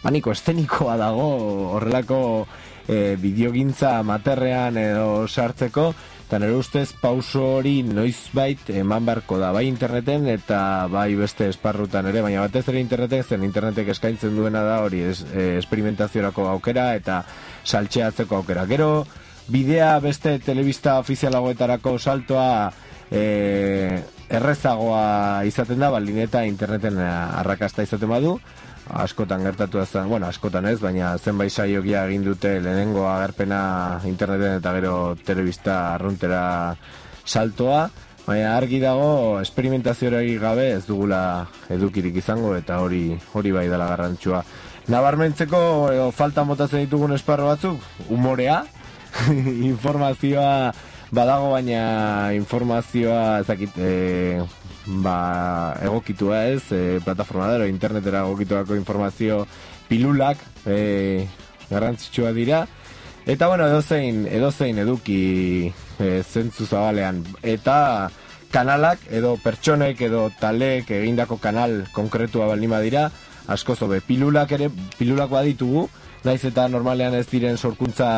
[0.03, 1.29] paniko estenikoa dago
[1.77, 2.19] horrelako
[2.89, 5.91] e, bideogintza materrean edo sartzeko,
[6.25, 12.09] eta nire ustez pauso hori noizbait eman beharko da, bai interneten eta bai beste esparrutan
[12.09, 16.91] ere, baina batez ere interneten, zen internetek eskaintzen duena da hori es, e, esperimentaziorako aukera
[16.97, 17.23] eta
[17.63, 18.65] saltxeatzeko aukera.
[18.69, 18.91] Gero,
[19.49, 22.69] bidea beste telebista ofizialagoetarako saltoa
[23.09, 28.37] e, errezagoa izaten da, baldin eta interneten arrakasta izaten badu,
[28.89, 34.73] askotan gertatu zen, bueno, askotan ez, baina zenbait saiokia egin dute lehenengo agerpena interneten eta
[34.77, 34.93] gero
[35.25, 36.75] telebista arruntera
[37.25, 37.89] saltoa,
[38.25, 44.43] baina argi dago esperimentazioari gabe ez dugula edukirik izango eta hori hori bai dela garrantzua.
[44.89, 45.59] Nabarmentzeko
[45.93, 48.63] edo falta motatzen ditugun esparro batzuk, umorea,
[49.71, 50.71] informazioa
[51.11, 53.93] badago baina informazioa ezakit e,
[54.89, 59.45] ba, egokitua ez, e, plataforma dero, internetera egokituako informazio
[59.87, 61.27] pilulak e,
[61.69, 62.65] garrantzitsua dira.
[63.29, 67.21] Eta bueno, edozein, edozein eduki e, zentzu zabalean.
[67.43, 68.09] Eta
[68.49, 73.09] kanalak edo pertsonek edo talek egindako kanal konkretua balima dira,
[73.47, 75.87] asko zobe, pilulak ere, pilulak baditugu,
[76.25, 78.09] naiz eta normalean ez diren sorkuntza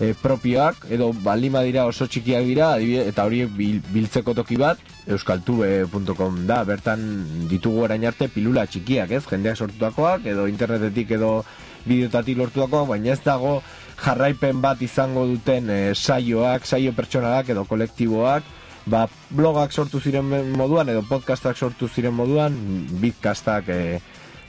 [0.00, 6.46] e, propioak edo balima dira oso txikiak dira adibide, eta bil, biltzeko toki bat euskaltube.com
[6.48, 6.62] da.
[6.64, 7.04] Bertan
[7.50, 9.24] ditugu orain arte pilula txikiak ez?
[9.28, 11.44] Jendeak sortutakoak edo internetetik edo
[11.84, 13.60] bideotatik lortutakoak baina ez dago
[14.00, 18.56] jarraipen bat izango duten e, saioak, saio pertsonalak edo kolektiboak.
[18.90, 19.04] Ba,
[19.36, 20.24] blogak sortu ziren
[20.56, 22.56] moduan edo podcastak sortu ziren moduan
[23.02, 23.82] bitkastak e,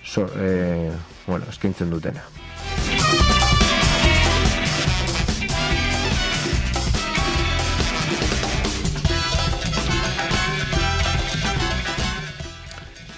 [0.07, 0.87] so, e,
[1.27, 2.23] bueno, eskintzen dutena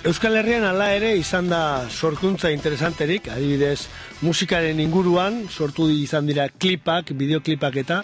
[0.03, 3.85] Euskal Herrian ala ere izan da sorkuntza interesanterik, adibidez
[4.19, 8.01] musikaren inguruan, sortu izan dira klipak, bideoklipak eta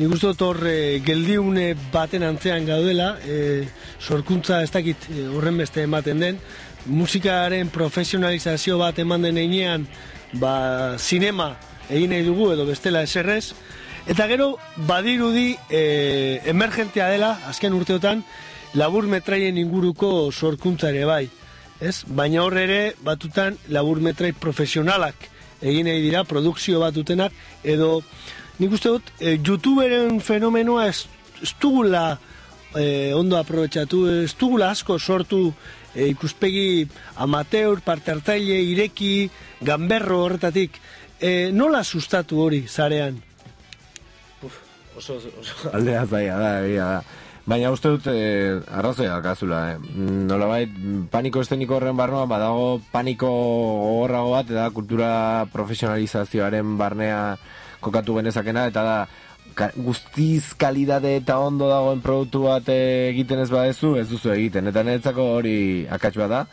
[0.00, 3.62] nik uste dut hor e, geldiune baten antzean gaudela, e,
[4.02, 6.42] sorkuntza ez dakit e, horren beste ematen den,
[6.90, 9.86] musikaren profesionalizazio bat eman den einean,
[10.42, 11.52] ba, sinema
[11.86, 13.52] egin nahi dugu edo bestela eserrez,
[14.10, 14.56] eta gero
[14.90, 18.26] badirudi e, emergentea dela, azken urteotan,
[18.74, 21.24] labur metraien inguruko sorkuntza ere bai.
[21.80, 22.04] Ez?
[22.06, 28.00] Baina horre ere batutan labur metrai profesionalak egin nahi dira, produkzio batutenak, edo
[28.60, 31.04] nik uste dut, e, youtuberen fenomenoa ez,
[31.42, 32.18] ez dugula
[32.76, 35.42] e, ondo aprobetsatu, ez dugula asko sortu
[35.94, 36.86] e, ikuspegi
[37.20, 40.80] amateur, parte hartzaile, ireki, gamberro horretatik.
[41.20, 43.18] E, nola sustatu hori, zarean?
[44.42, 44.60] Uf,
[44.96, 47.02] oso, oso, aldea zaila da, da.
[47.50, 49.78] Baina uste dut eh, arrazoia gazula, eh.
[49.98, 50.74] Nola bait,
[51.10, 53.30] paniko esteniko horren barnoa, badago paniko
[54.04, 55.08] horrago bat, eta kultura
[55.50, 57.18] profesionalizazioaren barnea
[57.82, 64.06] kokatu genezakena, eta da guztiz kalidade eta ondo dagoen produktu bat egiten ez badezu, ez
[64.12, 64.70] duzu egiten.
[64.70, 65.58] Eta niretzako hori
[65.90, 66.44] akats da,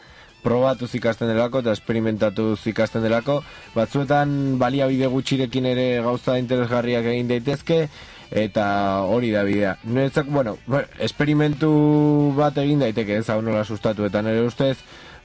[0.41, 3.43] probatu ikasten delako eta esperimentatu ikasten delako.
[3.75, 7.87] Batzuetan baliabide gutxirekin ere gauza interesgarriak egin daitezke,
[8.32, 8.67] eta
[9.07, 9.78] hori da bidea.
[9.84, 10.57] Niretzako, bueno,
[10.99, 14.78] esperimentu bat egin daiteke ez hau nola sustatu, eta nire ustez,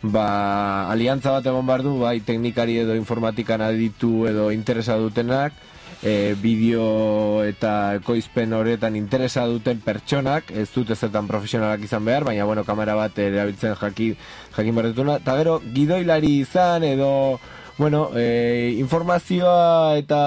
[0.03, 5.55] ba, aliantza bat egon bardu, bai, teknikari edo informatikan aditu edo interesa dutenak,
[6.03, 12.45] e, bideo eta ekoizpen horretan interesa duten pertsonak, ez dute zertan profesionalak izan behar, baina
[12.45, 14.13] bueno, kamera bat erabiltzen jaki,
[14.57, 17.39] jakin behar eta gero, gidoilari izan edo,
[17.79, 20.23] bueno, e, informazioa eta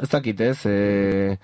[0.00, 1.38] ez dakit ez, e,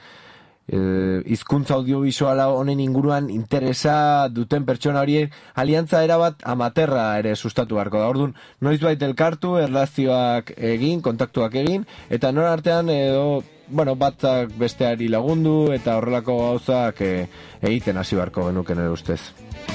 [0.69, 8.01] e, izkuntza audiovisuala honen inguruan interesa duten pertsona horiek aliantza erabat amaterra ere sustatu beharko
[8.01, 8.11] da.
[8.13, 15.09] Orduan, noiz bait elkartu, erlazioak egin, kontaktuak egin, eta nora artean edo, bueno, batzak besteari
[15.09, 17.15] lagundu eta horrelako gauzak e,
[17.63, 19.21] egiten hasi beharko genuken ere ustez.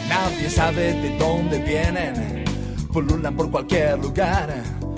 [0.09, 2.45] Nadie sabe de dónde vienen,
[2.93, 4.88] pululan por cualquier lugar.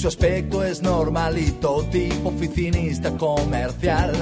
[0.00, 4.14] Su aspecto es normalito, tipo oficinista comercial,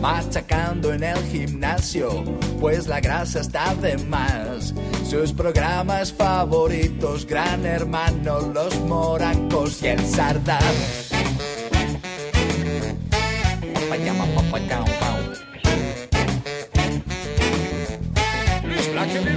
[0.00, 2.24] machacando en el gimnasio,
[2.58, 4.72] pues la grasa está de más.
[5.04, 10.62] Sus programas favoritos, Gran Hermano, Los Morancos y el Sardán.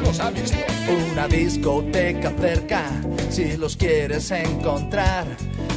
[0.01, 0.57] los ha visto.
[1.11, 2.83] Una discoteca cerca,
[3.29, 5.25] si los quieres encontrar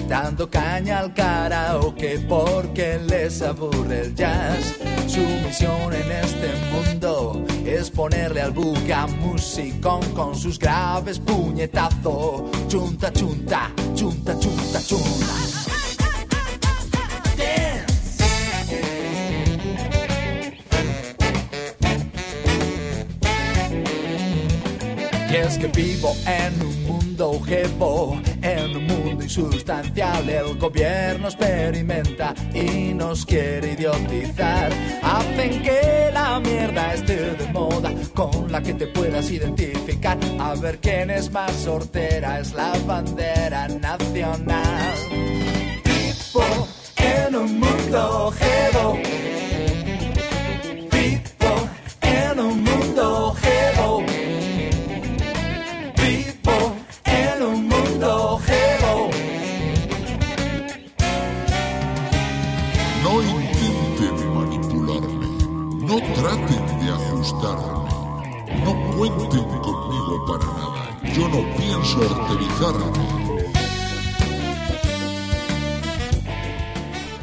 [0.09, 4.74] dando caña al karaoke porque les aburre el jazz.
[5.07, 12.42] Su misión en este mundo es ponerle al buga musicón con sus graves puñetazos.
[12.68, 15.26] Chunta, chunta, chunta, chunta, chunta.
[25.30, 27.03] Y es que vivo en un mundo
[28.42, 30.28] en un mundo insustancial.
[30.28, 34.72] El gobierno experimenta y nos quiere idiotizar.
[35.02, 40.18] Hacen que la mierda esté de moda, con la que te puedas identificar.
[40.40, 44.94] A ver quién es más sortera, es la bandera nacional.
[45.84, 48.98] Vivo en un mundo jevo.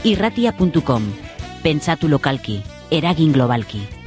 [0.03, 1.03] Irratia.com
[1.61, 4.00] Pentsatu lokalki, eragin globalki.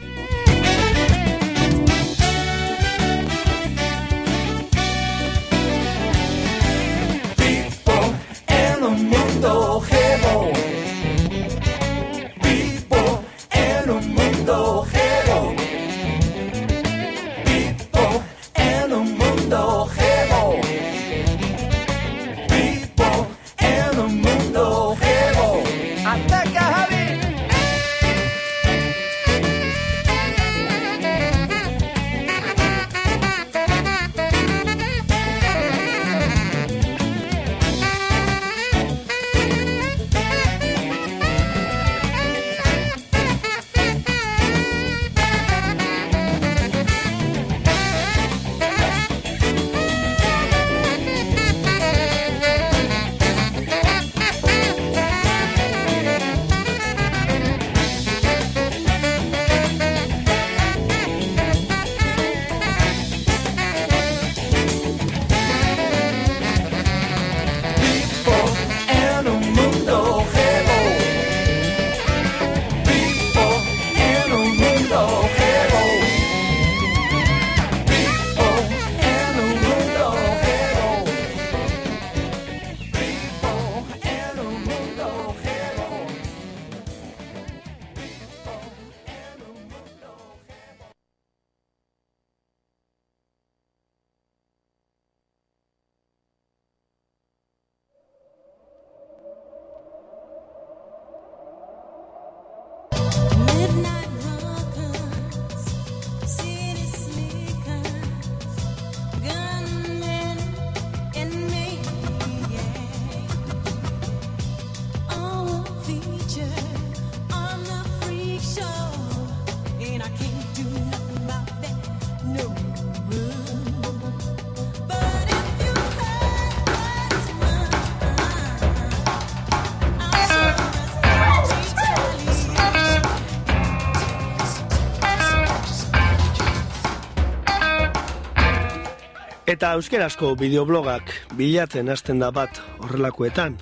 [139.65, 141.09] Eta euskerazko bideoblogak
[141.39, 143.55] bilatzen hasten da bat horrelakoetan.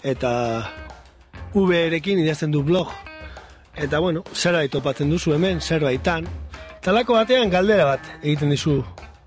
[0.00, 0.30] Eta
[1.52, 2.94] VR-ekin idazten du blog.
[3.76, 6.24] Eta bueno, zerbait topatzen duzu hemen, zerbaitan.
[6.80, 8.78] Talako batean galdera bat egiten dizu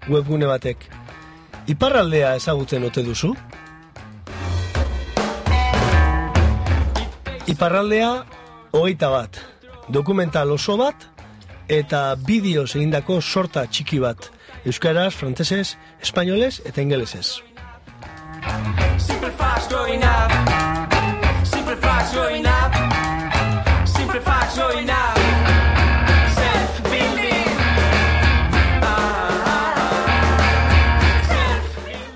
[0.10, 0.88] webgune batek.
[1.70, 3.36] Iparraldea ezagutzen ote duzu?
[7.46, 8.12] Iparraldea
[8.74, 9.44] hogeita bat.
[9.94, 11.12] Dokumental oso bat
[11.70, 14.32] eta bideo egindako sorta txiki bat.
[14.66, 17.42] Euskaraz, frantsesez, espainolez eta ingelesez.
[18.44, 20.42] Up.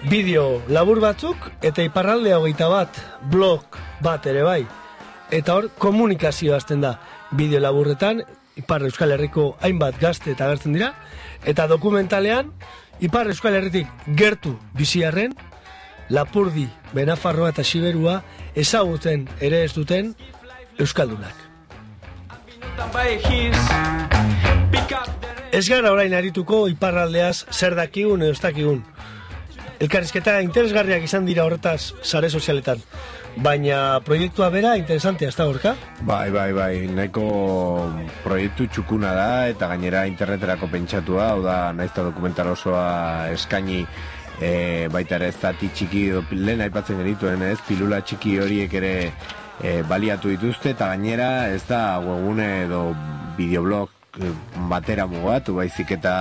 [0.06, 2.98] Bideo labur batzuk eta iparralde hogeita bat
[3.32, 4.62] blog bat ere bai.
[5.34, 6.94] Eta hor komunikazio hasten da
[7.36, 8.22] bideo laburretan
[8.56, 10.94] Ipar Euskal Herriko hainbat gazte eta agertzen dira
[11.46, 12.54] eta dokumentalean
[13.04, 15.36] Ipar Euskal Herritik gertu biziarren
[16.10, 18.20] Lapurdi, Benafarroa eta Siberua
[18.56, 20.14] ezagutzen ere ez duten
[20.78, 21.34] Euskaldunak.
[25.56, 28.84] Ez gara orain arituko iparraldeaz zer dakigun edo ez dakigun.
[29.80, 32.84] Elkarrizketa interesgarriak izan dira horretaz sare sozialetan.
[33.36, 35.74] Baina proiektua bera interesantea, ez da gorka?
[36.08, 37.26] Bai, bai, bai, nahiko
[38.24, 43.82] proiektu txukuna da eta gainera interneterako pentsatua, hau da, naizta dokumental osoa eskaini
[44.40, 48.96] e, baita ere ez zati txiki, edo, lehen aipatzen genituen ez, pilula txiki horiek ere
[49.60, 52.86] e, baliatu dituzte eta gainera ez da webune edo
[53.36, 54.32] videoblog e,
[54.72, 56.16] batera mugatu, baizik eta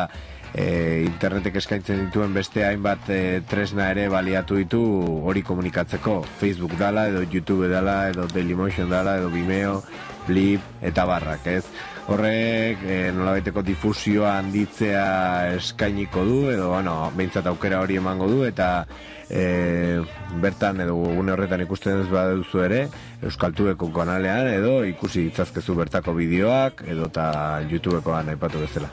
[0.55, 4.83] e, internetek eskaintzen dituen beste hainbat e, tresna ere baliatu ditu
[5.27, 6.21] hori komunikatzeko.
[6.41, 9.83] Facebook dala, edo YouTube dala, edo Dailymotion dala, edo Vimeo,
[10.29, 11.65] Blip, eta barrak, ez?
[12.09, 18.87] Horrek, e, nolabaiteko difusioa handitzea eskainiko du, edo, bueno, behintzat aukera hori emango du, eta
[19.29, 20.03] e,
[20.41, 22.85] bertan, edo une horretan ikusten ez baduzu ere,
[23.25, 27.27] Euskaltubeko kanalean, edo ikusi ditzazkezu bertako bideoak, edo eta
[27.73, 28.93] YouTubekoan aipatu bezala.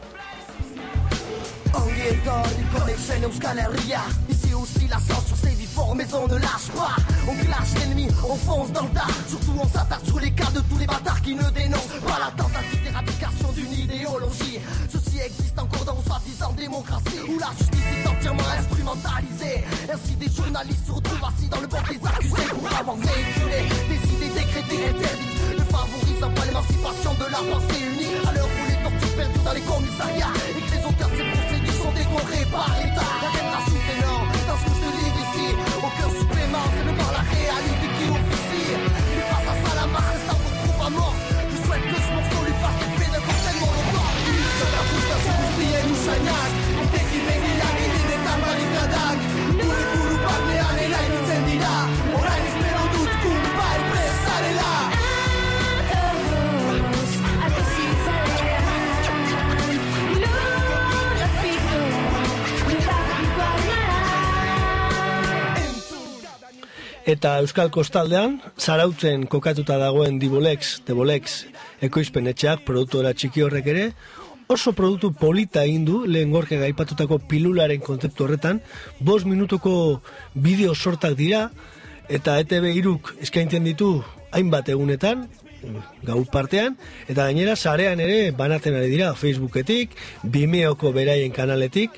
[4.29, 6.95] Ici aussi la sur c'est vivant mais on ne lâche pas
[7.27, 10.59] On clash l'ennemi, on fonce dans le tas Surtout on s'attarde sur les cas de
[10.61, 14.59] tous les bâtards qui ne dénoncent Pas la tentative d'éradication d'une idéologie
[14.91, 19.63] Ceci existe encore dans soi-disant démocratie Où la justice est entièrement instrumentalisée
[19.93, 23.59] Ainsi des journalistes se retrouvent assis dans le banc des accusés Pour avoir véhiculé
[23.89, 28.63] des idées décrétées interdites Ne favorisant pas l'émancipation de la pensée unique À l'heure où
[28.67, 31.11] les tortures perdues dans les commissariats Et que les auteurs
[31.91, 35.47] sont décorés par l'État La guerre rajoute énorme dans ce que je te livre ici
[35.77, 38.67] Aucun supplément, c'est de par la réalité qui officie
[39.15, 40.29] Mais face à ça la marque reste
[40.91, 41.15] mort.
[41.51, 42.79] Je souhaite que ce morceau lui fasse
[43.27, 44.13] cocktail molotov
[44.57, 44.81] Sur la
[45.55, 45.99] priez, nous
[46.79, 49.40] On t'équipe, mais il y a l'idée des
[67.09, 71.47] Eta Euskal Kostaldean, zarautzen kokatuta dagoen Dibolex, Debolex,
[71.81, 73.85] ekoizpen etxeak, produktora txiki horrek ere,
[74.53, 76.03] oso produktu polita egin du.
[76.05, 78.61] Lehen gorke gaipatutako pilularen kontzeptu horretan,
[78.99, 79.73] bos minutuko
[80.35, 81.47] bideo sortak dira,
[82.05, 83.95] eta ETV iruk eskaintzen ditu
[84.31, 85.25] hainbat egunetan,
[86.05, 86.77] gau partean,
[87.09, 91.97] eta gainera sarean ere banatzen ari dira Facebooketik, Vimeoko beraien kanaletik,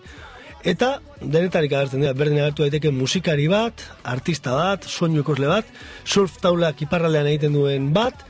[0.64, 5.68] Eta denetarik agertzen dira, berdin agertu daiteke musikari bat, artista bat, soinu ekosle bat,
[6.06, 8.24] surf taulak iparralean egiten duen bat,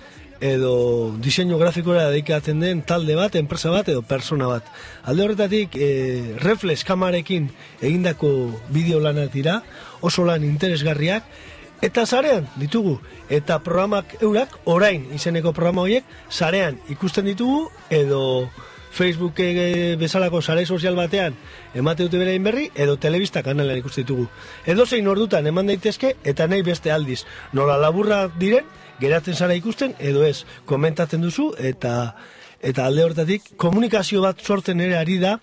[0.44, 4.66] edo diseinu grafikora dedikatzen den talde bat, enpresa bat, edo persona bat.
[5.06, 7.48] Alde horretatik, e, reflex kamarekin
[7.80, 8.34] egindako
[8.74, 9.62] bideo lanak dira,
[10.02, 11.30] oso lan interesgarriak,
[11.86, 12.98] eta zarean ditugu,
[13.30, 18.24] eta programak eurak, orain izeneko programa horiek, zarean ikusten ditugu, edo...
[18.94, 21.34] Facebook e, bezalako sare sozial batean
[21.74, 24.28] emate dute berain berri, edo telebista kanalean ikusten ditugu.
[24.70, 27.24] Edo zein ordutan eman daitezke, eta nahi beste aldiz.
[27.58, 28.70] Nola laburra diren,
[29.02, 32.14] geratzen zara ikusten, edo ez, komentatzen duzu, eta
[32.64, 35.34] eta alde hortatik komunikazio bat sortzen ere ari da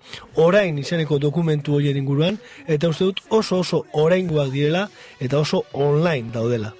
[0.41, 4.89] orain izeneko dokumentu horien inguruan eta uste dut oso oso oraingoak direla
[5.21, 6.80] eta oso online daudela.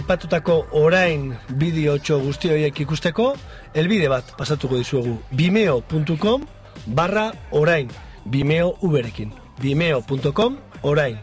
[0.00, 3.34] Aipatutako orain bideotxo guzti horiek ikusteko,
[3.76, 5.18] elbide bat pasatuko dizuegu.
[5.36, 6.46] Vimeo.com
[6.86, 7.90] barra orain.
[8.30, 9.34] Vimeo uberekin.
[9.60, 11.18] Vimeo.com orain.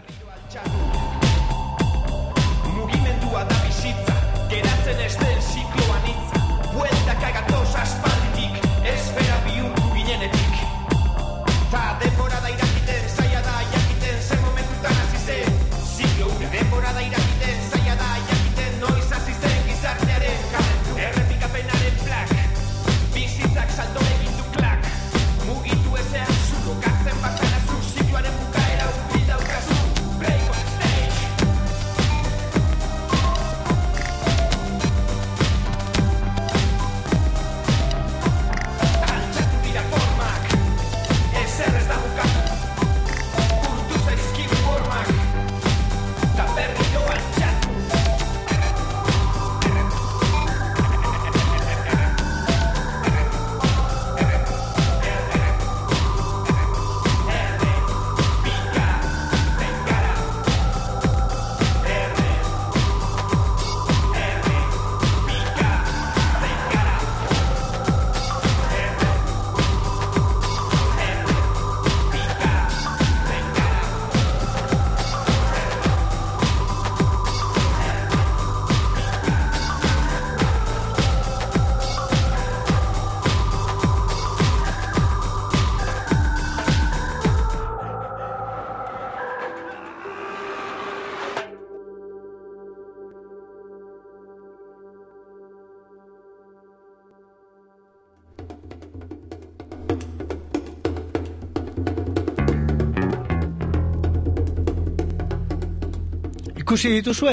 [106.77, 107.31] Ikusi dituzue?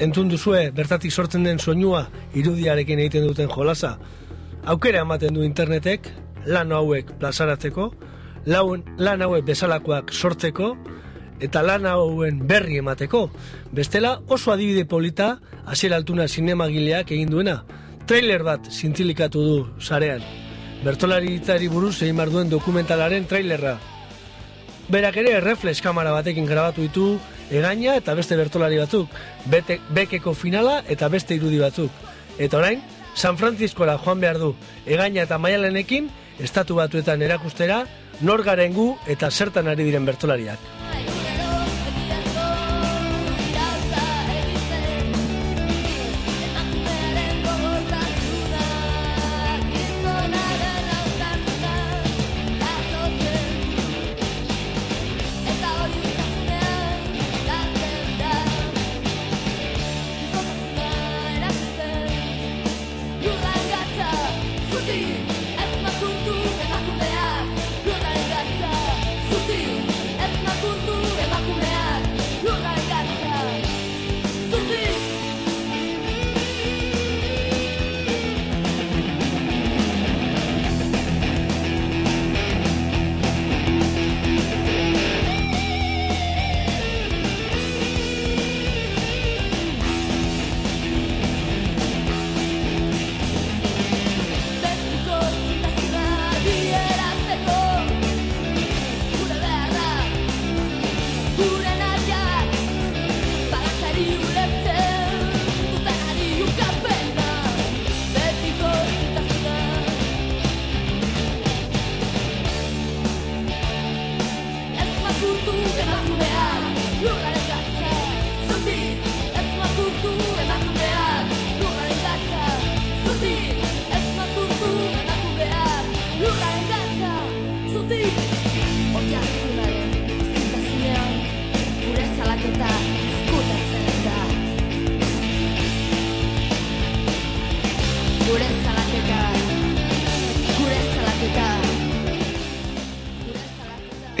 [0.00, 3.90] Entzun duzue bertatik sortzen den soinua irudiarekin egiten duten jolasa?
[4.72, 6.08] Aukera ematen du internetek
[6.48, 7.90] lan hauek plazaratzeko,
[8.48, 10.70] laun, lan hauek bezalakoak sortzeko,
[11.44, 13.26] eta lan hauen berri emateko.
[13.68, 17.58] Bestela oso adibide polita hasier altuna zinemagileak egin duena.
[18.08, 20.24] Trailer bat zintzilikatu du sarean.
[20.88, 23.76] Bertolari hitzari buruz egin duen dokumentalaren trailerra.
[24.88, 27.18] Berak ere reflex kamera batekin grabatu ditu
[27.50, 29.10] egaina eta beste bertolari batzuk,
[29.46, 31.90] bete, bekeko finala eta beste irudi batzuk.
[32.38, 32.82] Eta orain,
[33.14, 34.54] San Franciscora joan behar du
[34.86, 37.84] egaina eta maialenekin, estatu batuetan erakustera,
[38.20, 40.75] nor garen gu eta zertan ari diren bertolariak.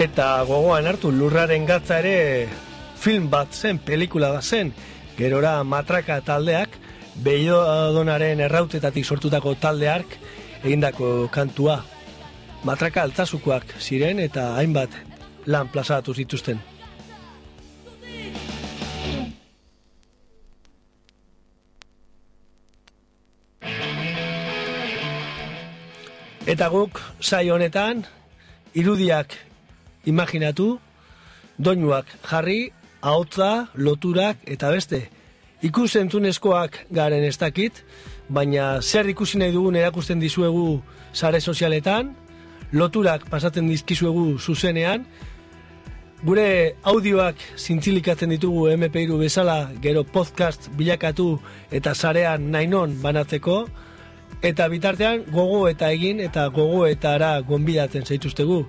[0.06, 2.46] Eta gogoan hartu lurraren gatza ere
[3.02, 4.68] film bat zen, pelikula bat zen,
[5.18, 6.76] gerora matraka taldeak,
[7.24, 10.18] Beiodonaren errautetatik sortutako taldeark
[10.62, 11.80] egindako kantua.
[12.68, 14.94] Matraka altzazukoak ziren eta hainbat
[15.48, 16.60] lan plazatu zituzten.
[26.46, 28.04] Eta guk sai honetan
[28.76, 29.34] irudiak
[30.06, 30.78] imaginatu,
[31.58, 35.06] doinuak jarri, ahotza, loturak eta beste.
[35.64, 37.82] Ikus entzunezkoak garen ez dakit,
[38.28, 40.82] baina zer ikusi nahi dugun erakusten dizuegu
[41.12, 42.12] sare sozialetan,
[42.72, 45.06] loturak pasatzen dizkizuegu zuzenean,
[46.26, 51.36] gure audioak zintzilikatzen ditugu MP3 bezala, gero podcast bilakatu
[51.70, 53.64] eta sarean nainon banatzeko,
[54.42, 58.64] eta bitartean gogo eta egin eta gogo eta ara gonbidatzen zaituztegu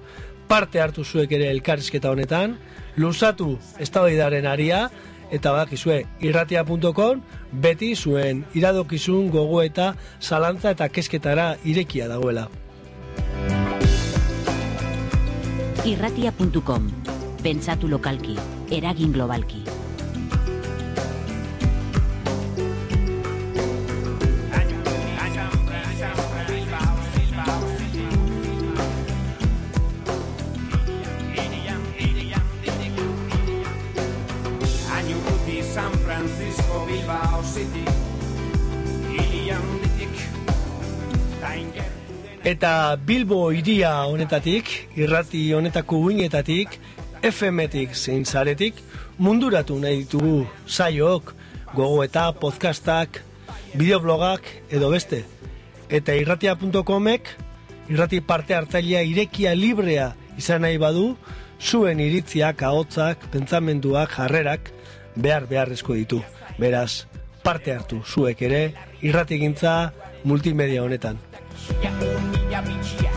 [0.47, 2.57] parte hartu zuek ere elkarrizketa honetan,
[2.97, 4.87] luzatu eztabaidaren aria,
[5.31, 7.21] eta bakizue irratia.com
[7.51, 12.47] beti zuen iradokizun gogo eta zalantza eta kesketara irekia dagoela.
[15.87, 16.91] Irratia.com
[17.43, 18.35] Pentsatu lokalki,
[18.75, 19.76] eragin globalki.
[42.47, 46.77] Eta Bilbo iria honetatik, irrati honetako uinetatik,
[47.19, 48.77] FM-etik zein zaretik,
[49.19, 51.33] munduratu nahi ditugu saiook,
[51.73, 53.19] gogo eta podcastak,
[53.73, 55.25] bideoblogak edo beste.
[55.91, 57.33] Eta irratia.comek,
[57.91, 61.17] irrati parte hartzailea irekia librea izan nahi badu,
[61.59, 64.71] zuen iritziak, ahotzak, pentsamenduak, jarrerak,
[65.19, 66.23] behar beharrezko ditu.
[66.55, 67.09] Beraz,
[67.43, 68.69] parte hartu zuek ere,
[69.03, 69.79] irratigintza
[70.23, 71.26] multimedia honetan.
[71.81, 73.16] e a harmonia mentia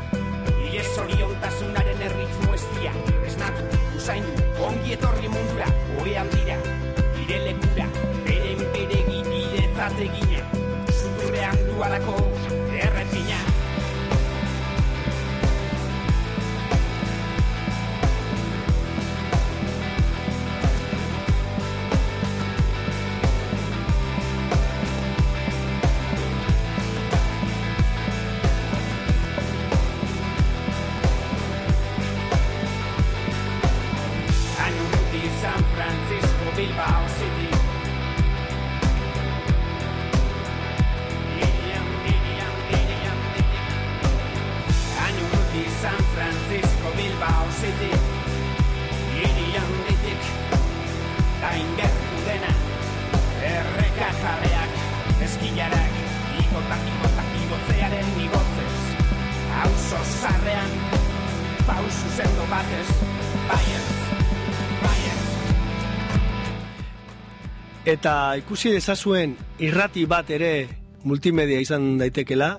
[67.91, 70.69] Eta ikusi dezazuen irrati bat ere
[71.03, 72.53] multimedia izan daitekela,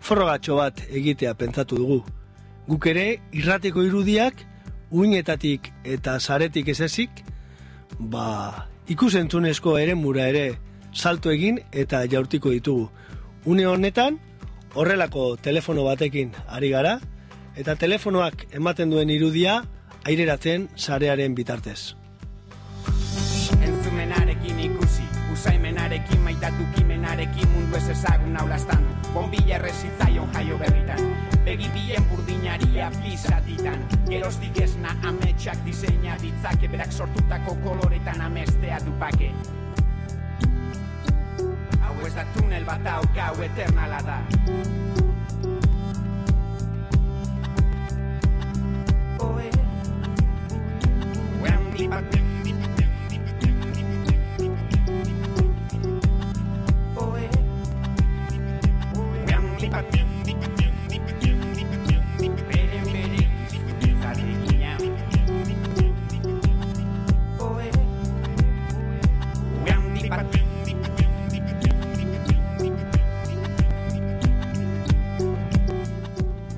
[0.00, 1.98] frogatxo bat egitea pentsatu dugu.
[2.70, 3.04] Guk ere
[3.36, 4.40] irratiko irudiak,
[4.90, 7.20] uinetatik eta zaretik ezezik,
[7.98, 10.46] ba, ikusentzunezko ere mura ere
[10.94, 12.88] salto egin eta jaurtiko ditugu.
[13.44, 14.20] Une honetan,
[14.72, 16.98] horrelako telefono batekin ari gara,
[17.60, 19.64] eta telefonoak ematen duen irudia
[20.08, 22.01] aireratzen sarearen bitartez.
[26.42, 28.82] Maitatu kimenarekin mundu ez ezagun naulastan
[29.14, 30.98] Bombilla errezitzaion jaio berritan,
[31.44, 39.30] begi bien burdinaria bizatitan Geroztik esna ametsak diseina ditzake, berak sortutako koloretan amestea dupake.
[41.80, 44.18] Hau ez da tunel bat hau eternala da.
[49.20, 49.46] Oe.
[51.86, 52.21] Oe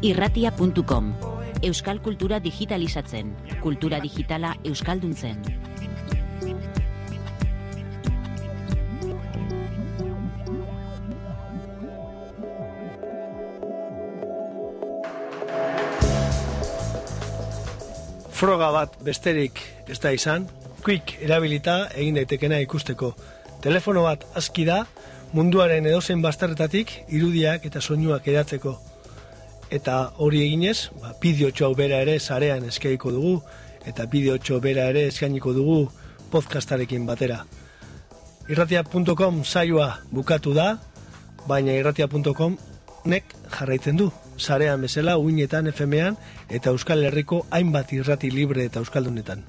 [0.05, 1.15] Irratia.com
[1.63, 3.31] Euskal kultura digitalizatzen,
[3.63, 5.41] kultura digitala euskalduntzen.
[18.45, 20.51] froga bat besterik ez da izan,
[20.85, 23.15] quick erabilita egin daitekena ikusteko.
[23.65, 24.83] Telefono bat aski da,
[25.33, 28.83] munduaren edozen bastarretatik irudiak eta soinuak eratzeko.
[29.75, 33.35] Eta hori eginez, ba, bideotxo hau bera ere sarean eskaiko dugu,
[33.91, 35.79] eta bideotxo bera ere eskainiko dugu
[36.31, 37.41] podcastarekin batera.
[38.47, 40.77] Irratia.com saioa bukatu da,
[41.49, 42.57] baina irratia.com
[43.05, 44.13] nek jarraitzen du.
[44.39, 46.17] Sarean bezala, uinetan, FM-ean,
[46.51, 49.45] eta Euskal Herriko hainbat irrati libre eta euskaldunetan.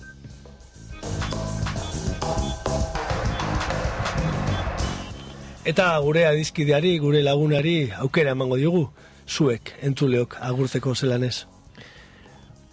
[5.65, 8.89] Eta gure adizkideari, gure lagunari aukera emango diogu,
[9.28, 11.45] zuek, entzuleok, agurtzeko zelanez.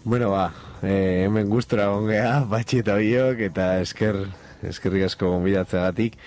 [0.03, 0.51] Bueno, ba,
[0.81, 4.19] eh, hemen gustora gongea, batxi eta biok, eta esker,
[4.67, 6.17] eskerrik asko gonbidatzeagatik,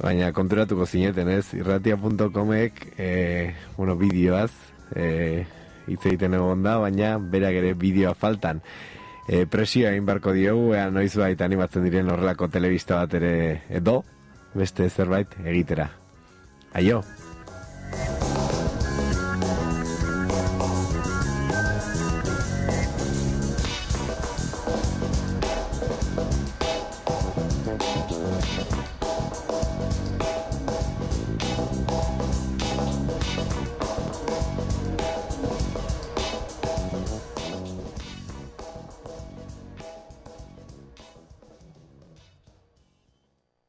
[0.00, 4.50] baina konturatuko zineten ez, irratia.comek, eh, bueno, bideoaz,
[4.96, 5.46] eh,
[5.88, 8.62] hitz egiten egon da, baina berak ere bideoa faltan.
[9.28, 13.34] E, presioa egin barko diogu, ea noiz bait animatzen diren horrelako telebista bat ere
[13.68, 14.00] edo,
[14.56, 15.90] beste zerbait egitera.
[16.72, 17.02] Aio!